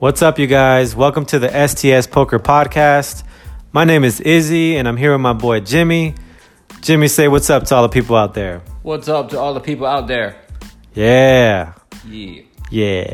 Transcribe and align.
What's 0.00 0.22
up, 0.22 0.38
you 0.38 0.46
guys? 0.46 0.96
Welcome 0.96 1.26
to 1.26 1.38
the 1.38 1.48
STS 1.68 2.06
Poker 2.06 2.38
Podcast. 2.38 3.22
My 3.70 3.84
name 3.84 4.02
is 4.02 4.18
Izzy, 4.20 4.76
and 4.78 4.88
I'm 4.88 4.96
here 4.96 5.12
with 5.12 5.20
my 5.20 5.34
boy 5.34 5.60
Jimmy. 5.60 6.14
Jimmy, 6.80 7.06
say 7.06 7.28
what's 7.28 7.50
up 7.50 7.64
to 7.66 7.74
all 7.76 7.82
the 7.82 7.90
people 7.90 8.16
out 8.16 8.32
there. 8.32 8.62
What's 8.82 9.08
up 9.08 9.28
to 9.30 9.38
all 9.38 9.52
the 9.52 9.60
people 9.60 9.86
out 9.86 10.06
there? 10.06 10.36
Yeah, 10.94 11.74
Yeah. 12.08 12.42
yeah. 12.70 13.12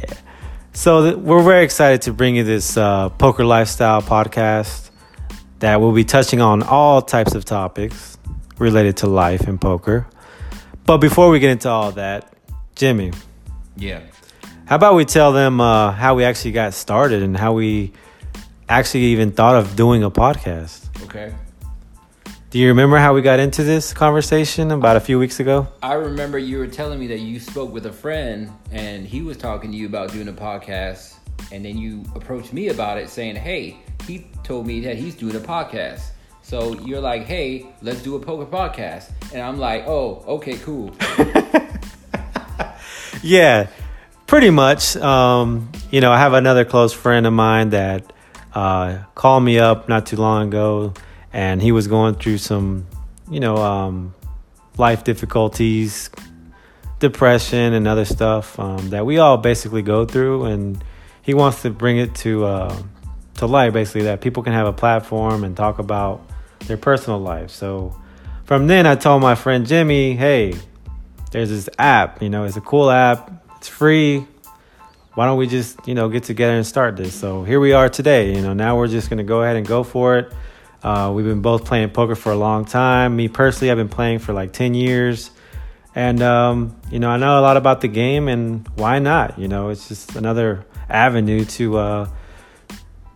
So, 0.75 1.02
th- 1.02 1.16
we're 1.16 1.43
very 1.43 1.64
excited 1.64 2.02
to 2.02 2.12
bring 2.12 2.37
you 2.37 2.45
this 2.45 2.77
uh, 2.77 3.09
poker 3.09 3.45
lifestyle 3.45 4.00
podcast 4.00 4.91
that 5.59 5.80
will 5.80 5.93
be 5.93 6.05
touching 6.05 6.41
on 6.41 6.62
all 6.62 7.03
types 7.03 7.34
of 7.34 7.45
topics 7.45 8.16
related 8.59 8.98
to 8.98 9.09
life 9.09 9.48
and 9.48 9.61
poker. 9.61 10.07
But 10.84 10.98
before 10.98 11.30
we 11.30 11.41
get 11.41 11.51
into 11.51 11.68
all 11.68 11.91
that, 11.93 12.32
Jimmy, 12.77 13.10
Yeah. 13.77 14.01
How 14.66 14.75
about 14.75 14.97
we 14.97 15.05
tell 15.05 15.33
them 15.33 15.61
uh, 15.61 15.93
how 15.93 16.16
we 16.16 16.25
actually 16.25 16.51
got 16.51 16.74
started 16.74 17.23
and 17.23 17.37
how 17.37 17.52
we 17.52 17.93
actually 18.69 19.05
even 19.05 19.30
thought 19.30 19.55
of 19.55 19.77
doing 19.77 20.02
a 20.02 20.11
podcast? 20.11 20.88
Okay. 21.05 21.33
Do 22.51 22.59
you 22.59 22.66
remember 22.69 22.97
how 22.97 23.15
we 23.15 23.23
got 23.23 23.38
into 23.38 23.62
this 23.62 23.93
conversation 23.93 24.73
about 24.73 24.97
a 24.97 25.01
few 25.01 25.21
weeks 25.21 25.38
ago? 25.38 25.69
I 25.84 25.93
remember 25.93 26.37
you 26.37 26.59
were 26.59 26.66
telling 26.66 26.98
me 26.98 27.07
that 27.07 27.21
you 27.21 27.38
spoke 27.38 27.73
with 27.73 27.87
a 27.87 27.93
friend 27.93 28.51
and 28.73 29.07
he 29.07 29.23
was 29.23 29.37
talking 29.37 29.71
to 29.71 29.77
you 29.77 29.87
about 29.87 30.10
doing 30.10 30.27
a 30.27 30.33
podcast. 30.33 31.15
And 31.52 31.65
then 31.65 31.79
you 31.79 32.02
approached 32.16 32.52
me 32.52 32.69
about 32.69 32.98
it 32.98 33.09
saying, 33.09 33.37
hey, 33.37 33.79
he 34.05 34.27
told 34.43 34.66
me 34.66 34.80
that 34.80 34.96
he's 34.96 35.15
doing 35.15 35.37
a 35.37 35.41
podcast. 35.41 36.10
So 36.43 36.77
you're 36.80 37.01
like, 37.01 37.23
hey, 37.23 37.66
let's 37.83 38.02
do 38.02 38.16
a 38.16 38.21
poker 38.21 38.46
podcast. 38.46 39.12
And 39.33 39.43
I'm 39.43 39.59
like, 39.59 39.87
oh, 39.87 40.24
okay, 40.27 40.57
cool. 40.59 40.93
Yeah, 43.23 43.66
pretty 44.27 44.51
much. 44.51 44.96
Um, 44.96 45.71
you 45.91 46.01
know, 46.01 46.13
I 46.13 46.19
have 46.19 46.32
another 46.32 46.65
close 46.65 46.93
friend 46.93 47.27
of 47.27 47.32
mine 47.32 47.71
that 47.71 48.13
uh, 48.55 48.99
called 49.15 49.43
me 49.43 49.59
up 49.59 49.88
not 49.88 50.07
too 50.07 50.16
long 50.16 50.49
ago, 50.49 50.95
and 51.33 51.63
he 51.63 51.73
was 51.73 51.87
going 51.87 52.15
through 52.15 52.38
some, 52.38 52.87
you 53.30 53.41
know, 53.41 53.57
um, 53.57 54.15
life 54.77 55.05
difficulties, 55.05 56.10
depression, 56.99 57.73
and 57.74 57.87
other 57.87 58.05
stuff 58.05 58.59
um, 58.59 58.91
that 58.91 59.07
we 59.07 59.18
all 59.18 59.37
basically 59.37 59.83
go 59.83 60.05
through. 60.05 60.45
And 60.45 60.83
he 61.23 61.35
wants 61.35 61.63
to 61.63 61.71
bring 61.71 61.99
it 61.99 62.15
to 62.16 62.45
uh, 62.45 62.83
to 63.35 63.46
light, 63.46 63.73
basically, 63.73 64.03
that 64.03 64.21
people 64.21 64.43
can 64.43 64.53
have 64.53 64.66
a 64.66 64.72
platform 64.72 65.44
and 65.44 65.56
talk 65.56 65.78
about 65.78 66.28
their 66.66 66.77
personal 66.77 67.21
life. 67.21 67.50
So 67.50 67.99
from 68.44 68.66
then, 68.66 68.87
I 68.87 68.94
told 68.94 69.22
my 69.22 69.34
friend 69.34 69.66
Jimmy, 69.66 70.16
hey, 70.16 70.55
there's 71.33 71.50
this 71.50 71.69
app, 71.78 72.22
you 72.22 72.31
know, 72.31 72.44
it's 72.44 72.56
a 72.56 72.61
cool 72.61 72.91
app, 72.91 73.46
it's 73.66 73.76
free. 73.76 74.25
Why 75.14 75.26
don't 75.26 75.38
we 75.38 75.48
just, 75.48 75.88
you 75.88 75.94
know, 75.94 76.09
get 76.09 76.22
together 76.22 76.54
and 76.54 76.64
start 76.64 76.97
this? 76.97 77.14
So 77.14 77.42
here 77.42 77.59
we 77.59 77.72
are 77.72 77.88
today. 77.88 78.32
You 78.32 78.41
know, 78.41 78.53
now 78.53 78.76
we're 78.76 78.86
just 78.86 79.10
going 79.10 79.19
to 79.19 79.25
go 79.25 79.42
ahead 79.42 79.56
and 79.56 79.66
go 79.66 79.82
for 79.82 80.19
it. 80.19 80.32
Uh, 80.84 81.10
we've 81.12 81.25
been 81.25 81.42
both 81.42 81.64
playing 81.64 81.91
poker 81.91 82.14
for 82.14 82.31
a 82.31 82.37
long 82.37 82.64
time. 82.64 83.16
Me 83.16 83.26
personally, 83.26 83.72
I've 83.72 83.76
been 83.76 83.88
playing 83.88 84.20
for 84.20 84.32
like 84.32 84.53
10 84.53 84.75
years. 84.75 85.32
And, 85.97 86.22
um, 86.22 86.76
you 86.92 87.00
know, 87.00 87.10
I 87.10 87.16
know 87.16 87.41
a 87.41 87.42
lot 87.42 87.56
about 87.56 87.81
the 87.81 87.88
game, 87.88 88.28
and 88.28 88.69
why 88.76 89.00
not? 89.00 89.37
You 89.37 89.48
know, 89.48 89.70
it's 89.70 89.88
just 89.88 90.14
another 90.14 90.64
avenue 90.88 91.44
to 91.44 91.78
uh, 91.78 92.09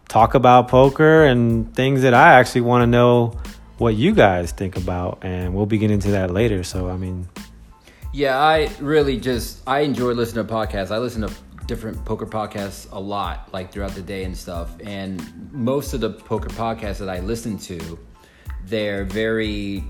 talk 0.08 0.34
about 0.34 0.66
poker 0.66 1.26
and 1.26 1.72
things 1.76 2.02
that 2.02 2.14
I 2.14 2.40
actually 2.40 2.62
want 2.62 2.82
to 2.82 2.86
know 2.88 3.38
what 3.78 3.94
you 3.94 4.14
guys 4.14 4.50
think 4.50 4.76
about. 4.76 5.20
And 5.22 5.54
we'll 5.54 5.66
be 5.66 5.78
getting 5.78 5.94
into 5.94 6.10
that 6.12 6.32
later. 6.32 6.64
So, 6.64 6.88
I 6.88 6.96
mean, 6.96 7.28
Yeah, 8.12 8.38
I 8.38 8.70
really 8.80 9.18
just 9.18 9.62
I 9.68 9.80
enjoy 9.80 10.12
listening 10.12 10.46
to 10.46 10.52
podcasts. 10.52 10.90
I 10.90 10.98
listen 10.98 11.22
to 11.22 11.32
different 11.66 12.04
poker 12.04 12.26
podcasts 12.26 12.90
a 12.90 12.98
lot, 12.98 13.48
like 13.52 13.70
throughout 13.70 13.92
the 13.92 14.02
day 14.02 14.24
and 14.24 14.36
stuff. 14.36 14.74
And 14.80 15.52
most 15.52 15.94
of 15.94 16.00
the 16.00 16.10
poker 16.10 16.48
podcasts 16.48 16.98
that 16.98 17.08
I 17.08 17.20
listen 17.20 17.56
to, 17.58 17.98
they're 18.64 19.04
very 19.04 19.84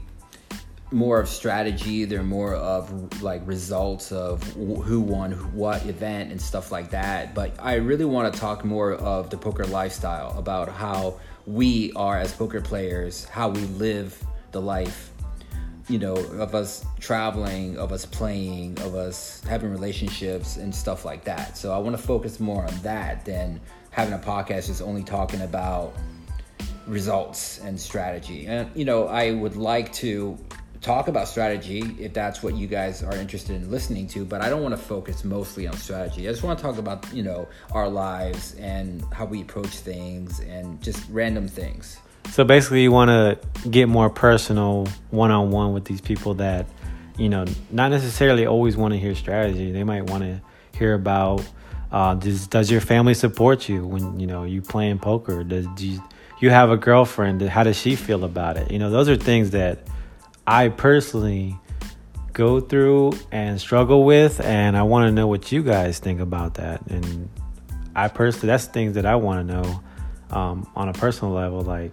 more 0.92 1.18
of 1.18 1.30
strategy. 1.30 2.04
They're 2.04 2.22
more 2.22 2.54
of 2.54 3.22
like 3.22 3.40
results 3.46 4.12
of 4.12 4.42
who 4.52 5.00
won 5.00 5.32
what 5.54 5.86
event 5.86 6.30
and 6.30 6.40
stuff 6.40 6.70
like 6.70 6.90
that. 6.90 7.34
But 7.34 7.56
I 7.58 7.76
really 7.76 8.04
want 8.04 8.34
to 8.34 8.38
talk 8.38 8.66
more 8.66 8.92
of 8.92 9.30
the 9.30 9.38
poker 9.38 9.64
lifestyle 9.64 10.38
about 10.38 10.68
how 10.68 11.18
we 11.46 11.90
are 11.96 12.18
as 12.18 12.34
poker 12.34 12.60
players, 12.60 13.24
how 13.24 13.48
we 13.48 13.60
live 13.60 14.22
the 14.52 14.60
life 14.60 15.10
you 15.90 15.98
know, 15.98 16.14
of 16.14 16.54
us 16.54 16.84
traveling, 17.00 17.76
of 17.76 17.90
us 17.90 18.06
playing, 18.06 18.78
of 18.80 18.94
us 18.94 19.42
having 19.42 19.70
relationships 19.70 20.56
and 20.56 20.72
stuff 20.72 21.04
like 21.04 21.24
that. 21.24 21.58
So 21.58 21.72
I 21.72 21.78
want 21.78 21.96
to 21.96 22.02
focus 22.02 22.38
more 22.38 22.64
on 22.64 22.74
that 22.82 23.24
than 23.24 23.60
having 23.90 24.14
a 24.14 24.18
podcast 24.18 24.66
just 24.66 24.80
only 24.80 25.02
talking 25.02 25.40
about 25.40 25.92
results 26.86 27.58
and 27.58 27.78
strategy. 27.78 28.46
And 28.46 28.70
you 28.74 28.84
know, 28.84 29.08
I 29.08 29.32
would 29.32 29.56
like 29.56 29.92
to 29.94 30.38
talk 30.80 31.08
about 31.08 31.28
strategy 31.28 31.82
if 31.98 32.14
that's 32.14 32.42
what 32.42 32.54
you 32.54 32.66
guys 32.66 33.02
are 33.02 33.14
interested 33.16 33.56
in 33.56 33.70
listening 33.70 34.06
to, 34.08 34.24
but 34.24 34.40
I 34.40 34.48
don't 34.48 34.62
want 34.62 34.74
to 34.74 34.80
focus 34.80 35.24
mostly 35.24 35.66
on 35.66 35.76
strategy. 35.76 36.28
I 36.28 36.30
just 36.30 36.42
want 36.42 36.58
to 36.58 36.64
talk 36.64 36.78
about, 36.78 37.12
you 37.12 37.22
know, 37.22 37.48
our 37.72 37.88
lives 37.88 38.54
and 38.54 39.04
how 39.12 39.26
we 39.26 39.42
approach 39.42 39.70
things 39.78 40.40
and 40.40 40.80
just 40.82 41.04
random 41.10 41.48
things. 41.48 41.98
So 42.30 42.44
basically, 42.44 42.82
you 42.82 42.92
want 42.92 43.08
to 43.10 43.68
get 43.68 43.88
more 43.88 44.08
personal, 44.08 44.86
one 45.10 45.30
on 45.30 45.50
one 45.50 45.72
with 45.72 45.84
these 45.84 46.00
people 46.00 46.34
that, 46.34 46.66
you 47.18 47.28
know, 47.28 47.44
not 47.70 47.90
necessarily 47.90 48.46
always 48.46 48.76
want 48.76 48.94
to 48.94 49.00
hear 49.00 49.14
strategy. 49.14 49.72
They 49.72 49.84
might 49.84 50.04
want 50.04 50.22
to 50.22 50.40
hear 50.78 50.94
about 50.94 51.44
uh, 51.92 52.14
does 52.14 52.46
does 52.46 52.70
your 52.70 52.80
family 52.80 53.14
support 53.14 53.68
you 53.68 53.84
when 53.84 54.20
you 54.20 54.26
know 54.26 54.44
you 54.44 54.62
playing 54.62 54.98
poker? 54.98 55.42
Does 55.42 55.66
do 55.74 55.88
you, 55.88 56.02
you 56.40 56.50
have 56.50 56.70
a 56.70 56.76
girlfriend? 56.76 57.42
How 57.42 57.64
does 57.64 57.76
she 57.76 57.96
feel 57.96 58.24
about 58.24 58.56
it? 58.56 58.70
You 58.70 58.78
know, 58.78 58.90
those 58.90 59.08
are 59.08 59.16
things 59.16 59.50
that 59.50 59.80
I 60.46 60.68
personally 60.68 61.58
go 62.32 62.60
through 62.60 63.14
and 63.32 63.60
struggle 63.60 64.04
with, 64.04 64.40
and 64.40 64.76
I 64.76 64.84
want 64.84 65.08
to 65.08 65.12
know 65.12 65.26
what 65.26 65.50
you 65.50 65.62
guys 65.62 65.98
think 65.98 66.20
about 66.20 66.54
that. 66.54 66.86
And 66.86 67.28
I 67.96 68.06
personally, 68.08 68.46
that's 68.46 68.66
things 68.66 68.94
that 68.94 69.04
I 69.04 69.16
want 69.16 69.46
to 69.48 69.54
know 69.54 69.80
um, 70.30 70.70
on 70.76 70.88
a 70.88 70.92
personal 70.92 71.34
level, 71.34 71.62
like 71.62 71.92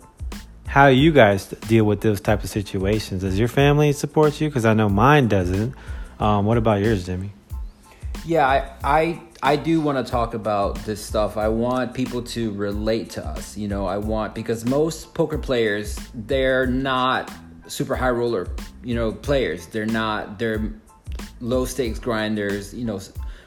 how 0.67 0.88
you 0.88 1.11
guys 1.11 1.47
deal 1.47 1.85
with 1.85 2.01
those 2.01 2.22
type 2.22 2.44
of 2.44 2.50
situations. 2.50 3.22
Does 3.23 3.39
your 3.39 3.47
family 3.47 3.94
support 3.94 4.39
you? 4.39 4.50
Because 4.50 4.66
I 4.66 4.73
know 4.73 4.89
mine 4.89 5.28
doesn't. 5.28 5.73
Um, 6.19 6.45
what 6.45 6.57
about 6.57 6.81
yours, 6.81 7.05
Jimmy? 7.05 7.31
Yeah, 8.25 8.45
I 8.45 8.72
I, 8.83 9.22
I 9.41 9.56
do 9.56 9.79
want 9.79 10.06
to 10.06 10.11
talk 10.11 10.33
about 10.33 10.75
this 10.85 11.03
stuff. 11.03 11.38
I 11.38 11.47
want 11.47 11.94
people 11.94 12.22
to 12.23 12.51
relate 12.51 13.09
to 13.11 13.25
us. 13.25 13.57
You 13.57 13.69
know, 13.69 13.85
I 13.85 13.97
want 13.97 14.35
because 14.35 14.66
most 14.66 15.13
poker 15.13 15.38
players 15.38 15.97
they're 16.13 16.67
not 16.67 17.31
super 17.67 17.95
high 17.95 18.09
roller, 18.09 18.50
you 18.83 18.95
know, 18.95 19.11
players. 19.11 19.67
They're 19.67 19.85
not 19.85 20.38
they're 20.38 20.73
low 21.39 21.66
stakes 21.66 22.00
grinders, 22.00 22.73
you 22.73 22.83
know, 22.83 23.00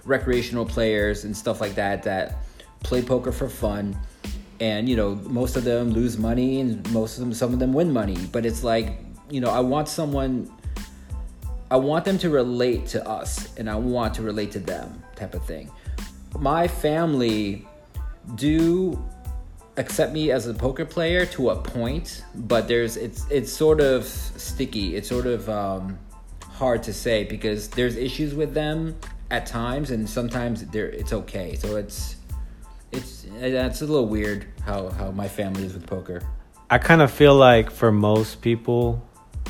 recreational 0.05 0.65
players 0.65 1.25
and 1.25 1.37
stuff 1.37 1.61
like 1.61 1.75
that 1.75 2.03
that 2.05 2.39
play 2.83 3.03
poker 3.03 3.33
for 3.33 3.49
fun. 3.49 3.97
And 4.61 4.89
you 4.89 4.97
know, 4.97 5.15
most 5.15 5.57
of 5.57 5.65
them 5.65 5.91
lose 5.91 6.19
money 6.19 6.61
and 6.61 6.89
most 6.93 7.17
of 7.17 7.21
them 7.21 7.33
some 7.33 7.53
of 7.53 7.59
them 7.59 7.73
win 7.73 7.93
money, 7.93 8.19
but 8.31 8.45
it's 8.45 8.63
like, 8.63 8.99
you 9.31 9.41
know, 9.41 9.51
I 9.51 9.61
want 9.61 9.89
someone 9.89 10.51
I 11.71 11.77
want 11.77 12.05
them 12.05 12.19
to 12.19 12.31
relate 12.31 12.87
to 12.89 13.09
us 13.09 13.57
and 13.57 13.71
I 13.71 13.77
want 13.77 14.15
to 14.15 14.23
relate 14.23 14.51
to 14.53 14.59
them 14.59 15.03
type 15.15 15.35
of 15.35 15.45
thing. 15.45 15.71
My 16.39 16.67
family 16.67 17.67
do 18.35 19.03
accept 19.77 20.13
me 20.13 20.33
as 20.33 20.47
a 20.47 20.55
poker 20.55 20.85
player 20.85 21.25
to 21.27 21.51
a 21.51 21.57
point, 21.57 22.25
but 22.35 22.67
there's 22.67 22.97
it's 22.97 23.25
it's 23.31 23.53
sort 23.53 23.81
of 23.81 24.05
sticky. 24.05 24.97
It's 24.97 25.09
sort 25.09 25.27
of 25.27 25.49
um, 25.49 25.99
hard 26.43 26.83
to 26.85 26.93
say 26.93 27.25
because 27.25 27.69
there's 27.69 27.97
issues 27.97 28.35
with 28.35 28.53
them 28.53 28.97
at 29.31 29.47
times 29.47 29.93
and 29.93 30.09
sometimes 30.09 30.67
they're 30.67 30.91
it's 30.91 31.13
okay. 31.13 31.55
So 31.55 31.77
it's 31.77 32.17
it's 32.93 33.27
it's 33.41 33.83
a 33.83 33.87
little 33.87 34.07
weird 34.07 34.47
how 34.65 34.91
how 34.91 35.11
my 35.11 35.29
family 35.29 35.65
is 35.65 35.75
with 35.75 35.87
poker. 35.87 36.23
I 36.69 36.79
kind 36.79 37.03
of 37.03 37.11
feel 37.11 37.35
like 37.35 37.71
for 37.71 37.91
most 37.91 38.43
people, 38.43 39.03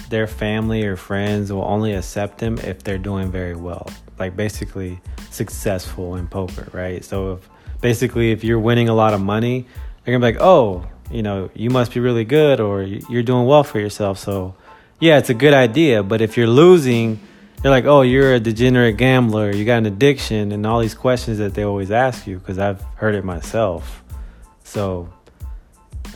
their 0.08 0.26
family 0.26 0.84
or 0.84 0.96
friends 0.96 1.52
will 1.52 1.64
only 1.64 1.92
accept 1.94 2.38
them 2.38 2.58
if 2.58 2.82
they're 2.82 2.98
doing 2.98 3.30
very 3.30 3.54
well, 3.54 3.90
like 4.18 4.36
basically 4.36 5.00
successful 5.30 6.16
in 6.16 6.26
poker, 6.28 6.68
right? 6.72 7.04
So 7.04 7.34
if 7.34 7.48
basically 7.80 8.32
if 8.32 8.42
you're 8.42 8.58
winning 8.58 8.88
a 8.88 8.94
lot 8.94 9.14
of 9.14 9.20
money, 9.20 9.66
they're 10.04 10.18
gonna 10.18 10.32
be 10.32 10.38
like, 10.38 10.42
oh, 10.42 10.86
you 11.10 11.22
know, 11.22 11.50
you 11.54 11.70
must 11.70 11.92
be 11.92 12.00
really 12.00 12.24
good 12.24 12.60
or 12.60 12.82
you're 12.82 13.22
doing 13.22 13.46
well 13.46 13.64
for 13.64 13.80
yourself. 13.80 14.18
So 14.18 14.54
yeah, 14.98 15.18
it's 15.18 15.30
a 15.30 15.34
good 15.34 15.54
idea. 15.54 16.02
But 16.02 16.20
if 16.20 16.36
you're 16.36 16.46
losing, 16.46 17.20
they're 17.62 17.70
like, 17.70 17.84
oh, 17.84 18.02
you're 18.02 18.34
a 18.34 18.40
degenerate 18.40 18.96
gambler, 18.96 19.54
you 19.54 19.64
got 19.64 19.78
an 19.78 19.86
addiction, 19.86 20.52
and 20.52 20.66
all 20.66 20.80
these 20.80 20.94
questions 20.94 21.38
that 21.38 21.54
they 21.54 21.62
always 21.62 21.90
ask 21.90 22.26
you 22.26 22.38
because 22.38 22.58
I've 22.58 22.80
heard 22.96 23.14
it 23.14 23.24
myself. 23.24 24.02
So, 24.64 25.12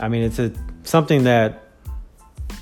I 0.00 0.08
mean, 0.08 0.23
it's 0.23 0.38
a 0.38 0.52
something 0.85 1.25
that 1.25 1.69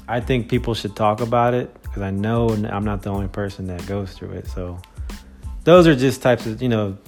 I 0.08 0.20
think 0.20 0.48
people 0.48 0.74
should 0.74 0.96
talk 0.96 1.20
about 1.20 1.54
it 1.54 1.72
because 1.82 2.02
I 2.02 2.10
know 2.10 2.48
I'm 2.48 2.84
not 2.84 3.02
the 3.02 3.10
only 3.10 3.28
person 3.28 3.66
that 3.68 3.86
goes 3.86 4.14
through 4.14 4.32
it. 4.32 4.48
So, 4.48 4.80
those 5.64 5.86
are 5.86 5.94
just 5.94 6.22
types 6.22 6.46
of 6.46 6.60
you 6.60 6.68
know 6.68 6.98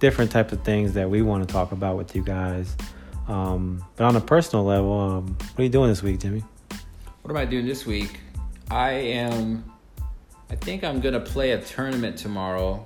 different 0.00 0.30
types 0.32 0.52
of 0.52 0.64
things 0.64 0.94
that 0.94 1.08
we 1.08 1.22
want 1.22 1.46
to 1.46 1.52
talk 1.52 1.72
about 1.72 1.96
with 1.96 2.16
you 2.16 2.22
guys. 2.22 2.76
Um, 3.28 3.84
but 3.94 4.04
on 4.04 4.16
a 4.16 4.20
personal 4.20 4.64
level, 4.64 4.98
um, 4.98 5.36
what 5.38 5.60
are 5.60 5.62
you 5.62 5.68
doing 5.68 5.90
this 5.90 6.02
week, 6.02 6.18
Jimmy? 6.18 6.42
What 7.22 7.30
am 7.30 7.36
I 7.36 7.44
doing 7.44 7.66
this 7.66 7.86
week? 7.86 8.18
I 8.70 8.90
am. 8.90 9.64
I 10.50 10.56
think 10.56 10.82
I'm 10.82 11.00
gonna 11.00 11.20
play 11.20 11.52
a 11.52 11.60
tournament 11.60 12.18
tomorrow 12.18 12.84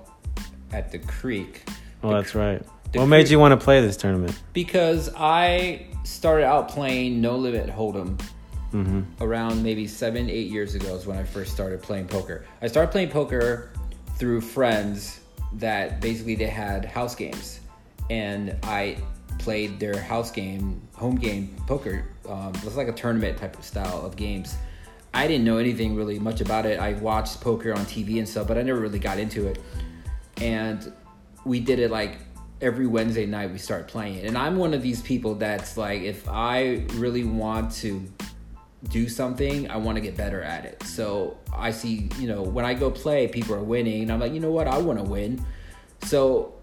at 0.73 0.93
the 0.93 0.99
Creek. 0.99 1.63
Oh, 2.03 2.11
The 2.11 2.17
that's 2.17 2.35
right. 2.35 2.63
What 2.93 3.07
made 3.07 3.29
you 3.29 3.39
want 3.41 3.59
to 3.59 3.65
play 3.65 3.81
this 3.81 3.97
tournament? 3.97 4.39
Because 4.53 5.11
I 5.17 5.87
started 6.05 6.45
out 6.45 6.69
playing 6.69 7.21
No 7.21 7.37
Limit 7.37 7.69
Hold'em 7.69 8.21
hmm 8.71 9.03
around 9.21 9.63
maybe 9.63 9.87
seven, 9.87 10.29
eight 10.29 10.49
years 10.49 10.75
ago 10.75 10.95
is 10.95 11.07
when 11.07 11.17
I 11.17 11.23
first 11.25 11.53
started 11.53 11.81
playing 11.81 12.07
poker. 12.09 12.45
I 12.61 12.67
started 12.67 12.91
playing 12.93 13.09
poker 13.11 13.71
through 14.17 14.41
friends 14.43 15.21
that 15.55 16.01
basically 16.01 16.35
they 16.35 16.47
had 16.47 16.85
house 16.85 17.15
games, 17.15 17.61
and 18.11 18.57
I 18.65 18.99
played 19.39 19.81
their 19.81 19.99
house 19.99 20.31
game, 20.31 20.83
home 20.95 21.17
game 21.17 21.57
poker. 21.67 22.05
Um, 22.29 22.53
it 22.57 22.65
was 22.65 22.77
like 22.77 22.89
a 22.89 22.93
tournament 22.93 23.39
type 23.39 23.59
of 23.59 23.65
style 23.65 24.05
of 24.05 24.17
games. 24.17 24.57
I 25.15 25.29
didn't 25.29 25.45
know 25.45 25.59
anything 25.59 25.95
really 25.95 26.19
much 26.19 26.41
about 26.41 26.67
it. 26.67 26.81
I 26.81 26.95
watched 26.95 27.41
poker 27.41 27.73
on 27.73 27.87
TV 27.87 28.19
and 28.19 28.29
stuff, 28.29 28.49
but 28.49 28.59
I 28.59 28.63
never 28.63 28.81
really 28.81 28.99
got 28.99 29.19
into 29.19 29.47
it. 29.47 29.61
And 30.39 30.93
we 31.45 31.61
did 31.61 31.79
it 31.79 31.91
like 31.91 32.19
every 32.61 32.87
Wednesday 32.87 33.25
night 33.25 33.53
we 33.53 33.59
start 33.59 33.87
playing 33.87 34.17
it. 34.17 34.25
And 34.25 34.37
I'm 34.37 34.57
one 34.57 34.75
of 34.75 34.83
these 34.83 35.01
people 35.03 35.37
that's 35.37 35.77
like, 35.77 36.03
if 36.03 36.29
I 36.29 36.85
really 36.95 37.23
want 37.23 37.73
to 37.75 38.05
do 38.89 39.09
something, 39.09 39.71
I 39.71 39.77
want 39.77 39.97
to 39.97 40.01
get 40.01 40.17
better 40.17 40.43
at 40.43 40.65
it. 40.65 40.83
So 40.83 41.39
I 41.55 41.71
see, 41.71 42.11
you 42.19 42.27
know, 42.27 42.43
when 42.43 42.65
I 42.65 42.75
go 42.75 42.91
play, 42.91 43.29
people 43.29 43.55
are 43.55 43.63
winning, 43.63 44.03
and 44.03 44.13
I'm 44.13 44.21
like, 44.21 44.33
you 44.33 44.41
know 44.41 44.51
what, 44.51 44.67
I 44.67 44.79
want 44.79 44.99
to 44.99 45.05
win. 45.05 45.45
So 46.03 46.55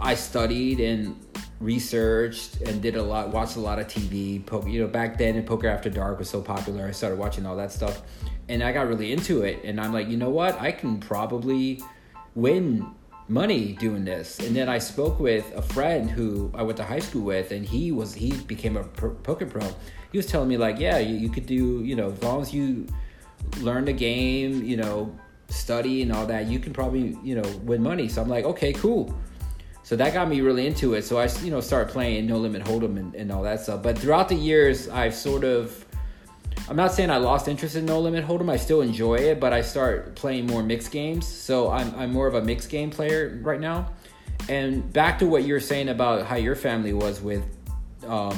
I 0.00 0.14
studied 0.14 0.80
and 0.80 1.18
researched 1.60 2.60
and 2.62 2.82
did 2.82 2.96
a 2.96 3.02
lot, 3.02 3.30
watched 3.30 3.56
a 3.56 3.60
lot 3.60 3.78
of 3.78 3.86
TV. 3.86 4.44
Poker, 4.44 4.68
you 4.68 4.80
know, 4.80 4.88
back 4.88 5.18
then, 5.18 5.36
and 5.36 5.46
Poker 5.46 5.68
After 5.68 5.90
Dark 5.90 6.18
was 6.18 6.28
so 6.28 6.40
popular. 6.40 6.86
I 6.86 6.90
started 6.90 7.18
watching 7.18 7.46
all 7.46 7.56
that 7.56 7.72
stuff, 7.72 8.02
and 8.48 8.62
I 8.62 8.72
got 8.72 8.88
really 8.88 9.12
into 9.12 9.42
it. 9.42 9.60
And 9.64 9.80
I'm 9.80 9.92
like, 9.92 10.08
you 10.08 10.16
know 10.16 10.30
what, 10.30 10.60
I 10.60 10.72
can 10.72 11.00
probably 11.00 11.82
win 12.34 12.86
money 13.28 13.72
doing 13.72 14.04
this. 14.04 14.38
And 14.38 14.54
then 14.54 14.68
I 14.68 14.78
spoke 14.78 15.18
with 15.18 15.50
a 15.56 15.62
friend 15.62 16.10
who 16.10 16.50
I 16.54 16.62
went 16.62 16.76
to 16.78 16.84
high 16.84 17.00
school 17.00 17.22
with, 17.22 17.50
and 17.50 17.64
he 17.64 17.92
was 17.92 18.14
he 18.14 18.32
became 18.32 18.76
a 18.76 18.84
pro, 18.84 19.10
poker 19.10 19.46
pro. 19.46 19.66
He 20.12 20.18
was 20.18 20.26
telling 20.26 20.48
me 20.48 20.56
like, 20.56 20.78
yeah, 20.78 20.98
you, 20.98 21.16
you 21.16 21.28
could 21.28 21.46
do, 21.46 21.82
you 21.82 21.96
know, 21.96 22.12
as 22.12 22.22
long 22.22 22.42
as 22.42 22.54
you 22.54 22.86
learn 23.60 23.84
the 23.84 23.92
game, 23.92 24.62
you 24.62 24.76
know, 24.76 25.14
study 25.48 26.02
and 26.02 26.12
all 26.12 26.26
that, 26.26 26.46
you 26.46 26.58
can 26.58 26.72
probably, 26.72 27.18
you 27.22 27.34
know, 27.34 27.48
win 27.64 27.82
money. 27.82 28.08
So 28.08 28.22
I'm 28.22 28.28
like, 28.28 28.44
okay, 28.44 28.72
cool. 28.72 29.16
So 29.86 29.94
that 29.94 30.12
got 30.12 30.28
me 30.28 30.40
really 30.40 30.66
into 30.66 30.94
it. 30.94 31.04
So 31.04 31.16
I, 31.16 31.28
you 31.44 31.52
know, 31.52 31.60
started 31.60 31.92
playing 31.92 32.26
No 32.26 32.38
Limit 32.38 32.64
Hold'em 32.64 32.98
and, 32.98 33.14
and 33.14 33.30
all 33.30 33.44
that 33.44 33.60
stuff. 33.60 33.84
But 33.84 33.96
throughout 33.96 34.28
the 34.28 34.34
years, 34.34 34.88
I've 34.88 35.14
sort 35.14 35.44
of, 35.44 35.86
I'm 36.68 36.74
not 36.74 36.90
saying 36.90 37.08
I 37.08 37.18
lost 37.18 37.46
interest 37.46 37.76
in 37.76 37.86
No 37.86 38.00
Limit 38.00 38.26
Hold'em. 38.26 38.50
I 38.50 38.56
still 38.56 38.80
enjoy 38.80 39.14
it, 39.14 39.38
but 39.38 39.52
I 39.52 39.60
start 39.60 40.16
playing 40.16 40.48
more 40.48 40.64
mixed 40.64 40.90
games. 40.90 41.24
So 41.24 41.70
I'm, 41.70 41.94
I'm 41.94 42.12
more 42.12 42.26
of 42.26 42.34
a 42.34 42.42
mixed 42.42 42.68
game 42.68 42.90
player 42.90 43.38
right 43.44 43.60
now. 43.60 43.92
And 44.48 44.92
back 44.92 45.20
to 45.20 45.26
what 45.26 45.44
you're 45.44 45.60
saying 45.60 45.88
about 45.88 46.26
how 46.26 46.34
your 46.34 46.56
family 46.56 46.92
was 46.92 47.20
with 47.20 47.44
um, 48.08 48.36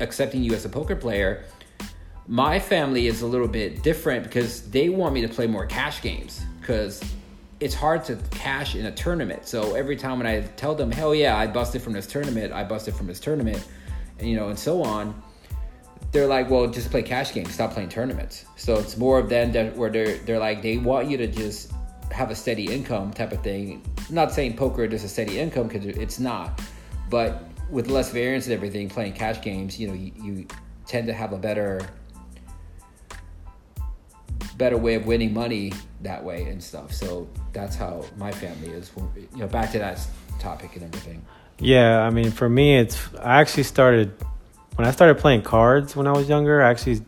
accepting 0.00 0.42
you 0.42 0.54
as 0.54 0.64
a 0.64 0.68
poker 0.68 0.96
player, 0.96 1.44
my 2.26 2.58
family 2.58 3.06
is 3.06 3.22
a 3.22 3.28
little 3.28 3.46
bit 3.46 3.84
different 3.84 4.24
because 4.24 4.68
they 4.70 4.88
want 4.88 5.14
me 5.14 5.20
to 5.20 5.28
play 5.28 5.46
more 5.46 5.66
cash 5.66 6.02
games 6.02 6.44
because 6.60 7.00
it's 7.64 7.74
hard 7.74 8.04
to 8.04 8.16
cash 8.30 8.74
in 8.74 8.84
a 8.84 8.92
tournament. 8.92 9.48
So 9.48 9.74
every 9.74 9.96
time 9.96 10.18
when 10.18 10.26
I 10.26 10.42
tell 10.42 10.74
them, 10.74 10.92
hell 10.92 11.14
yeah, 11.14 11.34
I 11.34 11.46
busted 11.46 11.80
from 11.80 11.94
this 11.94 12.06
tournament, 12.06 12.52
I 12.52 12.62
busted 12.62 12.94
from 12.94 13.06
this 13.06 13.18
tournament, 13.18 13.66
and 14.18 14.28
you 14.28 14.36
know, 14.36 14.50
and 14.50 14.58
so 14.58 14.82
on, 14.82 15.22
they're 16.12 16.26
like, 16.26 16.50
well, 16.50 16.66
just 16.66 16.90
play 16.90 17.02
cash 17.02 17.32
games, 17.32 17.54
stop 17.54 17.72
playing 17.72 17.88
tournaments. 17.88 18.44
So 18.56 18.74
it's 18.74 18.98
more 18.98 19.18
of 19.18 19.30
them 19.30 19.50
that 19.52 19.74
where 19.78 19.88
they're 19.88 20.18
they're 20.18 20.38
like 20.38 20.60
they 20.60 20.76
want 20.76 21.08
you 21.08 21.16
to 21.16 21.26
just 21.26 21.72
have 22.12 22.30
a 22.30 22.34
steady 22.34 22.70
income 22.70 23.14
type 23.14 23.32
of 23.32 23.42
thing. 23.42 23.82
Not 24.10 24.30
saying 24.30 24.58
poker 24.58 24.84
is 24.84 25.02
a 25.02 25.08
steady 25.08 25.38
income 25.38 25.68
because 25.68 25.86
it's 25.86 26.20
not, 26.20 26.60
but 27.08 27.44
with 27.70 27.88
less 27.88 28.10
variance 28.10 28.44
and 28.44 28.52
everything, 28.52 28.90
playing 28.90 29.14
cash 29.14 29.40
games, 29.40 29.80
you 29.80 29.88
know, 29.88 29.94
you, 29.94 30.12
you 30.22 30.46
tend 30.86 31.06
to 31.06 31.14
have 31.14 31.32
a 31.32 31.38
better 31.38 31.80
better 34.56 34.76
way 34.76 34.94
of 34.94 35.06
winning 35.06 35.34
money 35.34 35.72
that 36.02 36.22
way 36.22 36.44
and 36.44 36.62
stuff. 36.62 36.92
So 36.92 37.28
that's 37.52 37.76
how 37.76 38.04
my 38.16 38.32
family 38.32 38.68
is. 38.68 38.90
You 39.16 39.38
know, 39.38 39.46
back 39.48 39.72
to 39.72 39.78
that 39.78 40.00
topic 40.38 40.76
and 40.76 40.84
everything. 40.84 41.24
Yeah, 41.58 42.00
I 42.00 42.10
mean, 42.10 42.30
for 42.30 42.48
me, 42.48 42.78
it's 42.78 42.98
I 43.16 43.40
actually 43.40 43.62
started 43.62 44.12
when 44.76 44.86
I 44.86 44.90
started 44.90 45.18
playing 45.18 45.42
cards 45.42 45.94
when 45.94 46.06
I 46.06 46.12
was 46.12 46.28
younger. 46.28 46.62
I 46.62 46.70
actually 46.70 47.02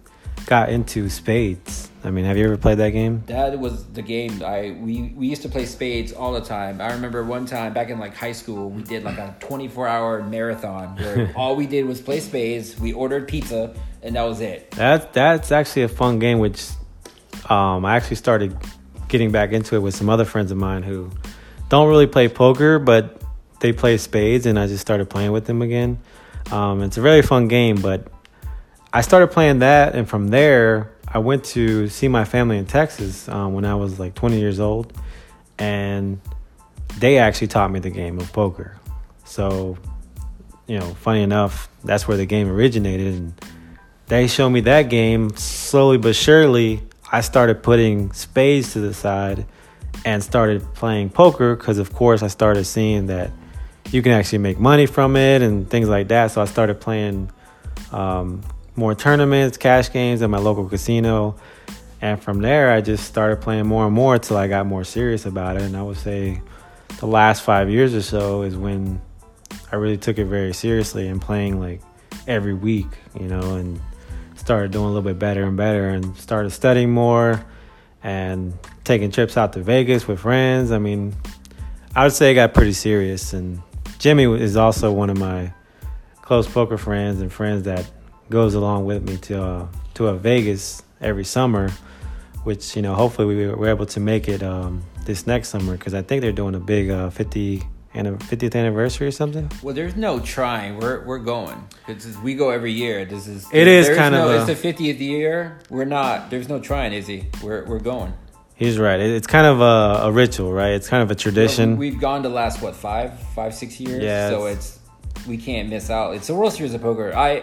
got 0.47 0.69
into 0.69 1.09
spades. 1.09 1.91
I 2.05 2.11
mean, 2.11 2.25
have 2.25 2.37
you 2.37 2.45
ever 2.45 2.57
played 2.57 2.79
that 2.79 2.91
game? 2.91 3.25
That 3.27 3.59
was 3.59 3.85
the 3.87 4.03
game. 4.03 4.41
I 4.45 4.77
we 4.81 5.13
we 5.17 5.27
used 5.27 5.43
to 5.43 5.49
play 5.49 5.67
spades 5.67 6.13
all 6.13 6.33
the 6.33 6.41
time. 6.41 6.81
I 6.81 6.93
remember 6.93 7.25
one 7.25 7.47
time 7.47 7.73
back 7.73 7.91
in 7.91 7.99
like 7.99 8.15
high 8.15 8.33
school, 8.33 8.71
we 8.71 8.83
did 8.83 9.03
like 9.03 9.19
a 9.19 9.35
24 9.41 9.89
hour 9.89 10.23
marathon 10.23 10.97
where 10.97 11.33
all 11.37 11.57
we 11.57 11.67
did 11.67 11.85
was 11.85 12.01
play 12.01 12.21
spades. 12.21 12.79
We 12.79 12.93
ordered 12.93 13.27
pizza, 13.27 13.75
and 14.03 14.15
that 14.15 14.23
was 14.23 14.41
it. 14.41 14.71
That 14.73 15.13
that's 15.13 15.51
actually 15.51 15.83
a 15.83 15.89
fun 15.89 16.21
game. 16.21 16.39
Which 16.39 16.65
um, 17.51 17.85
I 17.85 17.97
actually 17.97 18.17
started 18.17 18.57
getting 19.09 19.31
back 19.31 19.53
into 19.53 19.77
it 19.77 19.81
with 19.81 19.95
some 19.95 20.09
other 20.09 20.25
friends 20.25 20.51
of 20.51 20.59
mine 20.59 20.83
who 20.83 21.11
don't 21.69 21.89
really 21.89 22.07
play 22.07 22.29
poker, 22.29 22.79
but 22.79 23.23
they 23.61 23.73
play 23.73 23.97
spades, 23.99 24.47
and 24.47 24.59
I 24.59 24.67
just 24.67 24.81
started 24.81 25.09
playing 25.09 25.33
with 25.33 25.47
them 25.47 25.63
again. 25.63 25.99
Um, 26.51 26.83
it's 26.83 26.97
a 26.97 27.01
very 27.01 27.23
fun 27.23 27.49
game, 27.49 27.81
but 27.81 28.09
I 28.93 29.01
started 29.01 29.29
playing 29.29 29.61
that, 29.61 29.95
and 29.95 30.09
from 30.09 30.29
there, 30.29 30.93
I 31.09 31.19
went 31.19 31.45
to 31.47 31.89
see 31.89 32.09
my 32.09 32.25
family 32.25 32.59
in 32.59 32.67
Texas 32.67 33.29
um, 33.29 33.55
when 33.55 33.65
I 33.65 33.75
was 33.75 33.99
like 33.99 34.15
20 34.15 34.39
years 34.39 34.61
old, 34.61 34.93
and 35.59 36.21
they 36.99 37.19
actually 37.19 37.49
taught 37.49 37.71
me 37.71 37.81
the 37.81 37.91
game 37.91 38.19
of 38.19 38.33
poker. 38.33 38.79
So, 39.25 39.77
you 40.67 40.79
know, 40.79 40.95
funny 40.95 41.23
enough, 41.23 41.69
that's 41.85 42.07
where 42.07 42.17
the 42.17 42.27
game 42.27 42.49
originated, 42.49 43.15
and 43.15 43.35
they 44.07 44.29
showed 44.29 44.51
me 44.51 44.61
that 44.63 44.83
game 44.83 45.31
slowly 45.37 45.99
but 45.99 46.15
surely. 46.15 46.83
I 47.17 47.23
started 47.23 47.63
putting 47.63 48.13
spades 48.13 48.75
to 48.75 48.81
the 48.81 48.93
side 48.93 49.47
and 50.05 50.23
started 50.23 50.63
playing 50.75 51.09
poker 51.09 51.57
because, 51.57 51.79
of 51.79 51.95
course, 51.95 52.23
I 52.23 52.27
started 52.27 52.67
seeing 52.67 53.07
that 53.07 53.31
you 53.91 54.03
can 54.03 54.13
actually 54.13 54.41
make 54.41 54.59
money 54.59 54.85
from 54.85 55.17
it 55.17 55.41
and 55.41 55.67
things 55.71 55.89
like 55.89 56.09
that. 56.09 56.33
So 56.33 56.43
I 56.43 56.45
started 56.45 56.79
playing 56.79 57.31
um, 57.91 58.43
more 58.77 58.95
tournaments, 58.95 59.57
cash 59.57 59.91
games 59.91 60.21
at 60.21 60.29
my 60.29 60.37
local 60.37 60.69
casino. 60.69 61.37
And 62.03 62.23
from 62.23 62.43
there, 62.43 62.71
I 62.71 62.83
just 62.83 63.07
started 63.07 63.41
playing 63.41 63.67
more 63.67 63.87
and 63.87 63.95
more 63.95 64.17
until 64.17 64.37
I 64.37 64.47
got 64.47 64.67
more 64.67 64.85
serious 64.85 65.25
about 65.25 65.57
it. 65.57 65.63
And 65.63 65.75
I 65.75 65.81
would 65.81 65.97
say 65.97 66.43
the 66.99 67.07
last 67.07 67.41
five 67.41 67.71
years 67.71 67.95
or 67.95 68.03
so 68.03 68.43
is 68.43 68.59
when 68.59 69.01
I 69.73 69.77
really 69.77 69.97
took 69.97 70.19
it 70.19 70.27
very 70.27 70.53
seriously 70.53 71.09
and 71.09 71.19
playing 71.23 71.61
like 71.61 71.81
every 72.27 72.53
week, 72.53 72.89
you 73.19 73.27
know, 73.27 73.55
and 73.57 73.81
started 74.47 74.71
doing 74.71 74.85
a 74.85 74.89
little 74.89 75.03
bit 75.03 75.19
better 75.19 75.43
and 75.43 75.57
better 75.57 75.89
and 75.89 76.17
started 76.17 76.51
studying 76.51 76.89
more 76.89 77.45
and 78.05 78.57
taking 78.85 79.11
trips 79.11 79.37
out 79.37 79.53
to 79.55 79.61
Vegas 79.61 80.07
with 80.07 80.21
friends. 80.21 80.71
I 80.71 80.79
mean, 80.79 81.17
I 81.97 82.05
would 82.05 82.13
say 82.13 82.31
it 82.31 82.35
got 82.35 82.55
pretty 82.55 82.73
serious. 82.73 83.33
And 83.33 83.61
Jimmy 83.99 84.23
is 84.41 84.57
also 84.57 84.93
one 84.93 85.11
of 85.11 85.19
my 85.19 85.53
close 86.23 86.47
poker 86.47 86.79
friends 86.79 87.21
and 87.21 87.33
friends 87.33 87.65
that 87.65 87.91
goes 88.31 88.55
along 88.55 88.85
with 88.85 89.03
me 89.03 89.17
to 89.17 89.43
uh, 89.43 89.69
to 89.95 90.07
a 90.07 90.15
Vegas 90.17 90.81
every 91.01 91.25
summer, 91.25 91.69
which 92.45 92.77
you 92.77 92.83
know 92.83 92.95
hopefully 92.95 93.35
we 93.35 93.49
were 93.49 93.69
able 93.69 93.87
to 93.87 93.99
make 93.99 94.29
it 94.29 94.45
um, 94.45 94.81
this 95.07 95.27
next 95.27 95.49
summer 95.49 95.73
because 95.73 95.93
I 95.93 96.03
think 96.03 96.23
they're 96.23 96.31
doing 96.31 96.55
a 96.55 96.61
big 96.61 96.89
uh, 96.89 97.11
50 97.11 97.65
and 97.97 98.07
a 98.09 98.13
50th 98.13 98.55
anniversary 98.55 99.07
or 99.07 99.11
something. 99.11 99.51
Well, 99.63 99.75
there's 99.75 99.97
no 99.97 100.21
trying. 100.21 100.79
We're 100.79 101.05
we're 101.05 101.19
going. 101.19 101.67
It's, 101.89 102.07
we 102.19 102.35
go 102.35 102.51
every 102.51 102.73
year. 102.73 103.05
This 103.05 103.27
is 103.27 103.47
It 103.53 103.67
is 103.67 103.89
kind 103.97 104.15
of 104.15 104.31
a- 104.31 104.37
it's 104.51 104.61
the 104.63 104.73
50th 104.73 105.01
year. 105.01 105.59
We're 105.71 105.85
not. 105.85 106.31
There's 106.31 106.49
no 106.49 106.61
trying, 106.61 106.93
is 106.93 107.07
he? 107.07 107.25
We're 107.43 107.65
we're 107.65 107.81
going. 107.81 108.13
He's 108.55 108.79
right. 108.79 108.99
It's 109.01 109.27
kind 109.27 109.47
of 109.47 109.61
a, 109.61 110.07
a 110.07 110.13
ritual, 110.13 110.51
right? 110.53 110.71
It's 110.73 110.89
kind 110.89 111.03
of 111.03 111.11
a 111.11 111.15
tradition. 111.15 111.77
We've 111.77 112.01
gone 112.01 112.23
the 112.23 112.31
last 112.31 112.63
what 112.63 112.75
five, 112.75 113.19
five, 113.35 113.53
six 113.55 113.79
years. 113.79 114.03
Yeah, 114.03 114.31
So 114.31 114.47
it's 114.47 114.79
we 115.27 115.37
can't 115.37 115.69
miss 115.69 115.91
out. 115.91 116.15
It's 116.15 116.27
the 116.29 116.35
World 116.35 116.53
Series 116.55 116.73
of 116.73 116.81
Poker. 116.81 117.15
I 117.15 117.43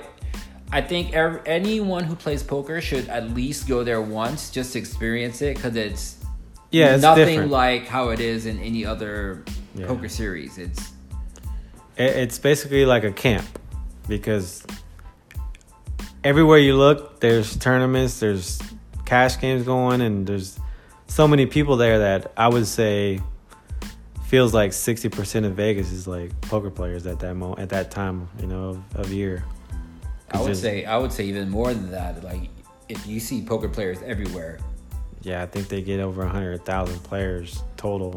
I 0.72 0.82
think 0.82 1.14
ev- 1.14 1.42
anyone 1.46 2.04
who 2.04 2.16
plays 2.16 2.42
poker 2.42 2.82
should 2.82 3.08
at 3.10 3.30
least 3.30 3.68
go 3.68 3.84
there 3.84 4.02
once 4.02 4.50
just 4.50 4.74
to 4.74 4.80
experience 4.80 5.44
it 5.44 5.56
because 5.56 5.76
it's 5.76 6.18
yeah, 6.72 6.96
it's 6.96 7.04
nothing 7.04 7.26
different. 7.28 7.52
like 7.52 7.86
how 7.88 8.10
it 8.10 8.20
is 8.20 8.48
in 8.48 8.58
any 8.60 8.84
other 8.84 9.44
Yeah. 9.76 9.88
poker 9.88 10.10
series. 10.10 10.58
It's 10.58 10.92
it's 11.98 12.40
basically 12.40 12.86
like 12.86 13.04
a 13.04 13.12
camp 13.12 13.46
because 14.08 14.66
everywhere 16.24 16.58
you 16.58 16.76
look, 16.76 17.20
there's 17.20 17.56
tournaments, 17.58 18.20
there's 18.20 18.60
cash 19.06 19.40
games 19.40 19.64
going, 19.64 20.02
and 20.02 20.26
there's 20.26 20.60
so 21.08 21.28
many 21.28 21.46
people 21.46 21.78
there 21.78 22.00
that 22.00 22.32
I 22.38 22.48
would 22.48 22.68
say 22.68 23.20
feels 24.26 24.54
like 24.54 24.74
sixty 24.74 25.10
percent 25.10 25.46
of 25.46 25.54
Vegas 25.54 25.92
is 25.92 26.08
like 26.08 26.40
poker 26.42 26.72
players 26.72 27.06
at 27.06 27.20
that 27.20 27.36
moment 27.36 27.60
at 27.60 27.70
that 27.70 27.92
time, 27.92 28.28
you 28.40 28.48
know, 28.48 28.70
of, 28.70 28.96
of 28.96 29.14
year. 29.14 29.44
I 30.32 30.42
would 30.42 30.58
say 30.58 30.86
I 30.86 30.98
would 30.98 31.12
say 31.12 31.26
even 31.26 31.50
more 31.50 31.74
than 31.74 31.92
that. 31.92 32.24
Like 32.24 32.50
if 32.90 33.06
you 33.06 33.20
see 33.20 33.46
poker 33.46 33.70
players 33.70 34.00
everywhere, 34.04 34.60
Yeah, 35.22 35.44
I 35.44 35.46
think 35.46 35.68
they 35.68 35.82
get 35.82 36.00
over 36.00 36.26
hundred 36.26 36.66
thousand 36.66 37.00
players 37.04 37.62
total 37.78 38.16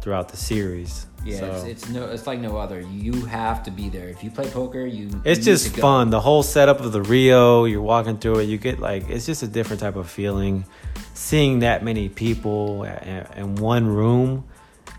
throughout 0.00 0.28
the 0.28 0.36
series. 0.36 1.06
yeah, 1.24 1.38
So- 1.40 1.46
it's, 1.46 1.64
it's 1.64 1.88
no, 1.90 2.06
it's 2.06 2.26
like 2.26 2.40
no 2.40 2.56
other. 2.56 2.80
You 2.80 3.12
have 3.26 3.62
to 3.64 3.70
be 3.70 3.88
there 3.88 4.08
if 4.08 4.22
you 4.24 4.30
play 4.30 4.48
poker. 4.48 4.86
You 4.86 5.10
It's 5.24 5.40
you 5.40 5.44
just 5.52 5.76
fun. 5.76 6.10
The 6.10 6.20
whole 6.20 6.42
setup 6.42 6.80
of 6.80 6.92
the 6.92 7.02
Rio, 7.02 7.64
you're 7.64 7.82
walking 7.82 8.18
through 8.18 8.38
it, 8.40 8.44
you 8.44 8.58
get 8.58 8.78
like 8.80 9.08
it's 9.10 9.26
just 9.26 9.42
a 9.42 9.48
different 9.48 9.80
type 9.80 9.96
of 9.96 10.08
feeling. 10.10 10.64
Seeing 11.14 11.60
that 11.60 11.82
many 11.82 12.08
people 12.08 12.84
in, 12.84 13.26
in 13.36 13.54
one 13.56 13.86
room, 13.88 14.44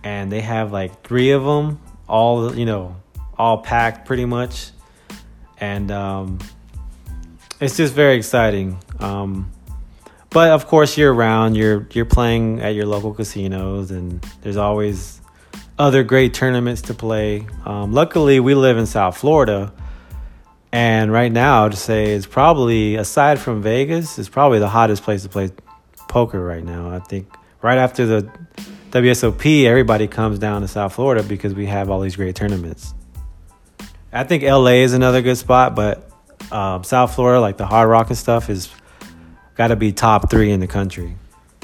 and 0.03 0.29
they 0.31 0.41
have 0.41 0.71
like 0.73 1.03
three 1.03 1.31
of 1.31 1.43
them, 1.43 1.79
all 2.07 2.53
you 2.53 2.65
know, 2.65 2.97
all 3.37 3.59
packed 3.59 4.05
pretty 4.05 4.25
much, 4.25 4.71
and 5.59 5.89
um, 5.91 6.39
it's 7.61 7.77
just 7.77 7.93
very 7.93 8.17
exciting. 8.17 8.77
Um, 8.99 9.49
but 10.31 10.51
of 10.51 10.67
course, 10.67 10.97
year 10.97 11.11
round, 11.11 11.57
you're 11.57 11.87
you're 11.91 12.05
playing 12.05 12.61
at 12.61 12.75
your 12.75 12.85
local 12.85 13.13
casinos, 13.13 13.91
and 13.91 14.21
there's 14.41 14.57
always 14.57 15.21
other 15.77 16.03
great 16.03 16.33
tournaments 16.33 16.83
to 16.83 16.93
play. 16.93 17.47
Um, 17.65 17.93
luckily, 17.93 18.39
we 18.39 18.53
live 18.53 18.77
in 18.77 18.85
South 18.85 19.17
Florida, 19.17 19.73
and 20.71 21.11
right 21.11 21.31
now, 21.31 21.67
to 21.67 21.75
say 21.75 22.13
it's 22.13 22.27
probably 22.27 22.95
aside 22.95 23.39
from 23.39 23.61
Vegas, 23.61 24.19
it's 24.19 24.29
probably 24.29 24.59
the 24.59 24.69
hottest 24.69 25.03
place 25.03 25.23
to 25.23 25.29
play 25.29 25.49
poker 26.07 26.43
right 26.43 26.63
now. 26.63 26.91
I 26.91 26.99
think 26.99 27.33
right 27.61 27.77
after 27.77 28.05
the 28.05 28.31
WSOP, 28.91 29.65
everybody 29.65 30.07
comes 30.07 30.37
down 30.37 30.61
to 30.61 30.67
South 30.67 30.93
Florida 30.93 31.23
because 31.23 31.53
we 31.53 31.65
have 31.65 31.89
all 31.89 32.01
these 32.01 32.15
great 32.15 32.35
tournaments. 32.35 32.93
I 34.11 34.23
think 34.23 34.43
LA 34.43 34.81
is 34.83 34.93
another 34.93 35.21
good 35.21 35.37
spot, 35.37 35.75
but 35.75 36.11
um, 36.51 36.83
South 36.83 37.13
Florida, 37.13 37.39
like 37.39 37.57
the 37.57 37.67
Hard 37.67 37.89
Rock 37.89 38.09
and 38.09 38.17
stuff, 38.17 38.49
is 38.49 38.69
got 39.59 39.67
to 39.67 39.75
be 39.75 39.91
top 39.91 40.29
three 40.29 40.51
in 40.51 40.61
the 40.61 40.67
country. 40.67 41.13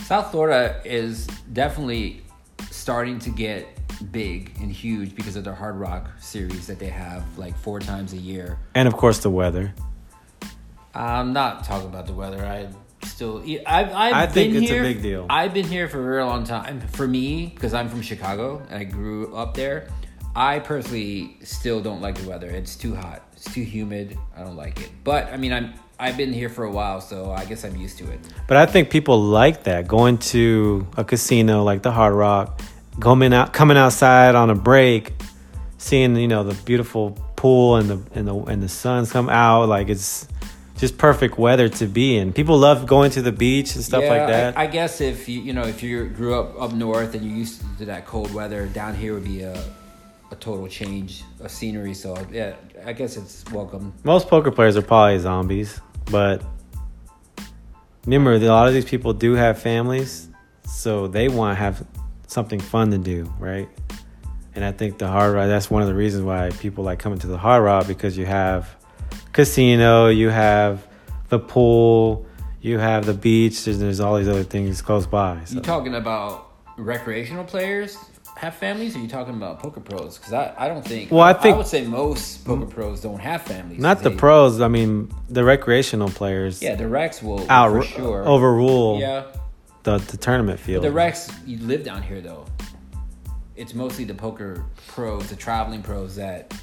South 0.01 0.29
Florida 0.29 0.81
is 0.83 1.27
definitely 1.53 2.23
starting 2.69 3.17
to 3.19 3.29
get 3.29 3.65
big 4.11 4.51
and 4.59 4.69
huge 4.69 5.15
because 5.15 5.37
of 5.37 5.45
their 5.45 5.55
Hard 5.55 5.77
Rock 5.77 6.09
series 6.19 6.67
that 6.67 6.77
they 6.77 6.89
have 6.89 7.23
like 7.37 7.57
four 7.57 7.79
times 7.79 8.11
a 8.11 8.17
year. 8.17 8.59
And 8.75 8.89
of 8.89 8.97
course, 8.97 9.19
the 9.19 9.29
weather. 9.29 9.73
I'm 10.93 11.31
not 11.31 11.63
talking 11.63 11.87
about 11.87 12.05
the 12.05 12.11
weather. 12.11 12.45
I 12.45 12.67
still, 13.07 13.41
I've, 13.65 13.93
I've 13.93 14.13
I 14.13 14.25
think 14.25 14.55
been 14.55 14.63
it's 14.63 14.71
a 14.73 14.81
big 14.81 15.01
deal. 15.01 15.25
I've 15.29 15.53
been 15.53 15.65
here 15.65 15.87
for 15.87 16.01
a 16.01 16.03
very 16.03 16.23
long 16.25 16.43
time. 16.43 16.81
For 16.81 17.07
me, 17.07 17.45
because 17.45 17.73
I'm 17.73 17.87
from 17.87 18.01
Chicago 18.01 18.61
and 18.69 18.77
I 18.77 18.83
grew 18.83 19.33
up 19.33 19.53
there, 19.53 19.87
I 20.35 20.59
personally 20.59 21.37
still 21.43 21.81
don't 21.81 22.01
like 22.01 22.15
the 22.15 22.27
weather. 22.27 22.49
It's 22.49 22.75
too 22.75 22.93
hot. 22.93 23.23
It's 23.31 23.45
too 23.53 23.63
humid. 23.63 24.17
I 24.35 24.43
don't 24.43 24.57
like 24.57 24.81
it. 24.81 24.91
But 25.05 25.27
I 25.27 25.37
mean, 25.37 25.53
I'm 25.53 25.73
I've 25.99 26.17
been 26.17 26.33
here 26.33 26.49
for 26.49 26.65
a 26.65 26.71
while, 26.71 26.99
so 26.99 27.31
I 27.31 27.45
guess 27.45 27.63
I'm 27.63 27.75
used 27.75 27.97
to 27.99 28.11
it. 28.11 28.19
But 28.47 28.57
I 28.57 28.65
think 28.65 28.89
people 28.89 29.19
like 29.21 29.63
that 29.63 29.87
going 29.87 30.17
to 30.19 30.87
a 30.97 31.03
casino 31.03 31.63
like 31.63 31.83
the 31.83 31.91
Hard 31.91 32.13
Rock, 32.13 32.61
coming 32.99 33.33
out, 33.33 33.53
coming 33.53 33.77
outside 33.77 34.35
on 34.35 34.49
a 34.49 34.55
break, 34.55 35.13
seeing 35.77 36.15
you 36.15 36.27
know 36.27 36.43
the 36.43 36.53
beautiful 36.63 37.11
pool 37.35 37.77
and 37.77 37.89
the 37.89 38.01
and 38.13 38.27
the 38.27 38.35
and 38.35 38.61
the 38.61 38.69
sun's 38.69 39.11
come 39.11 39.29
out. 39.29 39.69
Like 39.69 39.87
it's 39.87 40.27
just 40.77 40.97
perfect 40.97 41.37
weather 41.37 41.69
to 41.69 41.87
be 41.87 42.17
in. 42.17 42.33
People 42.33 42.57
love 42.57 42.85
going 42.85 43.11
to 43.11 43.21
the 43.21 43.31
beach 43.31 43.75
and 43.75 43.83
stuff 43.83 44.03
like 44.03 44.27
that. 44.27 44.57
I, 44.57 44.63
I 44.63 44.67
guess 44.67 44.99
if 44.99 45.29
you 45.29 45.39
you 45.39 45.53
know 45.53 45.63
if 45.63 45.81
you 45.81 46.09
grew 46.09 46.37
up 46.37 46.61
up 46.61 46.73
north 46.73 47.15
and 47.15 47.23
you're 47.23 47.37
used 47.37 47.61
to 47.77 47.85
that 47.85 48.05
cold 48.05 48.33
weather, 48.33 48.65
down 48.67 48.95
here 48.95 49.13
would 49.13 49.23
be 49.23 49.43
a 49.43 49.63
a 50.31 50.35
total 50.35 50.67
change 50.67 51.23
of 51.39 51.51
scenery. 51.51 51.93
So 51.93 52.17
yeah, 52.31 52.55
I 52.85 52.93
guess 52.93 53.17
it's 53.17 53.45
welcome. 53.51 53.93
Most 54.03 54.27
poker 54.27 54.51
players 54.51 54.75
are 54.77 54.81
probably 54.81 55.19
zombies, 55.19 55.79
but 56.11 56.43
remember 58.05 58.33
a 58.33 58.39
lot 58.39 58.67
of 58.67 58.73
these 58.73 58.85
people 58.85 59.13
do 59.13 59.33
have 59.33 59.61
families, 59.61 60.29
so 60.67 61.07
they 61.07 61.27
want 61.27 61.55
to 61.55 61.59
have 61.59 61.85
something 62.27 62.59
fun 62.59 62.91
to 62.91 62.97
do, 62.97 63.31
right? 63.39 63.69
And 64.55 64.63
I 64.63 64.71
think 64.71 64.97
the 64.97 65.07
hard 65.07 65.33
rock 65.33 65.47
that's 65.47 65.69
one 65.69 65.81
of 65.81 65.87
the 65.87 65.93
reasons 65.93 66.23
why 66.23 66.49
people 66.59 66.83
like 66.83 66.99
coming 66.99 67.19
to 67.19 67.27
the 67.27 67.37
hard 67.37 67.63
rock 67.63 67.87
because 67.87 68.17
you 68.17 68.25
have 68.25 68.69
casino, 69.33 70.07
you 70.07 70.29
have 70.29 70.87
the 71.29 71.39
pool, 71.39 72.25
you 72.61 72.79
have 72.79 73.05
the 73.05 73.13
beach, 73.13 73.65
there's, 73.65 73.79
there's 73.79 73.99
all 73.99 74.17
these 74.17 74.29
other 74.29 74.43
things 74.43 74.81
close 74.81 75.05
by. 75.05 75.41
So. 75.45 75.55
You 75.55 75.61
talking 75.61 75.95
about 75.95 76.51
recreational 76.77 77.43
players 77.43 77.97
have 78.37 78.55
families? 78.55 78.95
Or 78.95 78.99
are 78.99 79.01
you 79.01 79.07
talking 79.07 79.33
about 79.35 79.59
poker 79.59 79.79
pros? 79.79 80.17
Because 80.17 80.33
I, 80.33 80.53
I 80.57 80.67
don't 80.67 80.85
think. 80.85 81.11
Well, 81.11 81.21
I 81.21 81.33
think- 81.33 81.55
I 81.55 81.57
would 81.57 81.67
say 81.67 81.85
most 81.85 82.45
poker 82.45 82.65
pros 82.65 83.01
don't 83.01 83.19
have 83.19 83.41
families. 83.43 83.79
Not 83.79 84.01
the 84.03 84.09
They- 84.09 84.15
pros, 84.15 84.61
I 84.61 84.67
mean 84.67 85.13
the 85.29 85.43
recreational 85.43 86.09
players 86.09 86.61
Yeah, 86.61 86.75
the 86.75 86.87
Rex 86.87 87.21
will 87.23 87.45
out 87.49 87.71
for 87.71 87.83
sure 87.83 88.27
overrule 88.27 88.99
Yeah, 88.99 89.23
the, 89.83 89.97
the 89.97 90.17
tournament 90.17 90.59
field. 90.59 90.83
the 90.83 90.91
Rex 90.91 91.29
you 91.45 91.57
live 91.59 91.83
down 91.83 92.03
here 92.03 92.21
though. 92.21 92.45
It's 93.55 93.73
mostly 93.73 94.03
the 94.03 94.13
poker 94.13 94.63
pros, 94.87 95.27
the 95.29 95.35
traveling 95.37 95.81
pros 95.81 96.17
that 96.17 96.53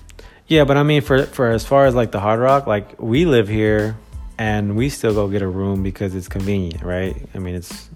Yeah, 0.46 0.64
but 0.64 0.76
I 0.76 0.82
mean, 0.82 1.00
for 1.00 1.24
for 1.26 1.48
as 1.50 1.64
far 1.64 1.86
as 1.86 1.94
like 1.94 2.12
the 2.12 2.20
Hard 2.20 2.38
Rock, 2.40 2.66
like 2.66 3.00
we 3.00 3.24
live 3.24 3.48
here, 3.48 3.96
and 4.36 4.76
we 4.76 4.90
still 4.90 5.14
go 5.14 5.26
get 5.28 5.40
a 5.40 5.48
room 5.48 5.82
because 5.82 6.14
it's 6.14 6.28
convenient, 6.28 6.82
right? 6.82 7.16
I 7.34 7.38
mean, 7.38 7.54
it's 7.54 7.88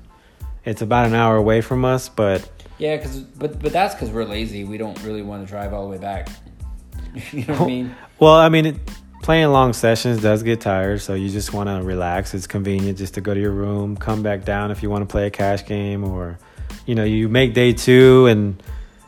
it's 0.65 0.81
about 0.81 1.07
an 1.07 1.15
hour 1.15 1.37
away 1.37 1.61
from 1.61 1.85
us, 1.85 2.09
but 2.09 2.49
Yeah, 2.79 2.97
cause 2.99 3.21
but 3.21 3.61
but 3.61 3.73
that's 3.73 3.95
because 3.95 4.11
we're 4.11 4.25
lazy. 4.25 4.65
We 4.65 4.79
don't 4.79 5.01
really 5.03 5.23
want 5.23 5.47
to 5.47 5.51
drive 5.51 5.73
all 5.73 5.85
the 5.85 5.91
way 5.91 5.99
back. 5.99 6.29
you 7.33 7.45
know 7.47 7.55
what 7.55 7.63
I 7.63 7.67
mean? 7.67 7.97
well, 8.19 8.35
I 8.35 8.49
mean, 8.49 8.67
it, 8.67 8.77
playing 9.23 9.49
long 9.49 9.73
sessions 9.73 10.21
does 10.21 10.43
get 10.43 10.61
tired, 10.61 11.01
so 11.01 11.15
you 11.15 11.31
just 11.31 11.53
want 11.53 11.69
to 11.69 11.83
relax. 11.83 12.35
It's 12.35 12.47
convenient 12.47 12.99
just 12.99 13.15
to 13.15 13.21
go 13.21 13.33
to 13.33 13.41
your 13.41 13.53
room, 13.53 13.97
come 13.97 14.23
back 14.23 14.45
down 14.45 14.71
if 14.71 14.83
you 14.83 14.91
want 14.91 15.03
to 15.03 15.11
play 15.11 15.27
a 15.27 15.31
cash 15.31 15.65
game, 15.65 16.05
or 16.05 16.39
you 16.85 16.95
know, 16.95 17.05
you 17.05 17.29
make 17.29 17.55
day 17.55 17.73
two 17.73 18.27
and 18.27 18.63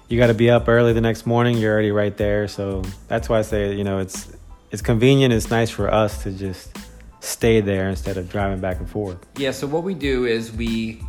you 0.09 0.19
got 0.19 0.29
to 0.29 0.35
be 0.35 0.51
up 0.51 0.69
early 0.69 0.93
the 0.93 1.01
next 1.01 1.27
morning. 1.27 1.59
You're 1.59 1.73
already 1.73 1.91
right 1.91 2.17
there, 2.17 2.49
so 2.49 2.83
that's 3.07 3.29
why 3.29 3.39
I 3.39 3.43
say 3.43 3.75
you 3.75 3.85
know 3.85 3.99
it's 3.99 4.33
it's 4.71 4.83
convenient. 4.83 5.33
It's 5.35 5.51
nice 5.51 5.71
for 5.71 5.93
us 5.93 6.23
to 6.23 6.33
just 6.33 6.77
stay 7.21 7.61
there 7.61 7.89
instead 7.91 8.17
of 8.17 8.31
driving 8.31 8.61
back 8.61 8.79
and 8.79 8.89
forth. 8.89 9.19
Yeah. 9.37 9.51
So 9.51 9.67
what 9.67 9.83
we 9.83 9.95
do 9.95 10.25
is 10.25 10.53
we 10.53 11.03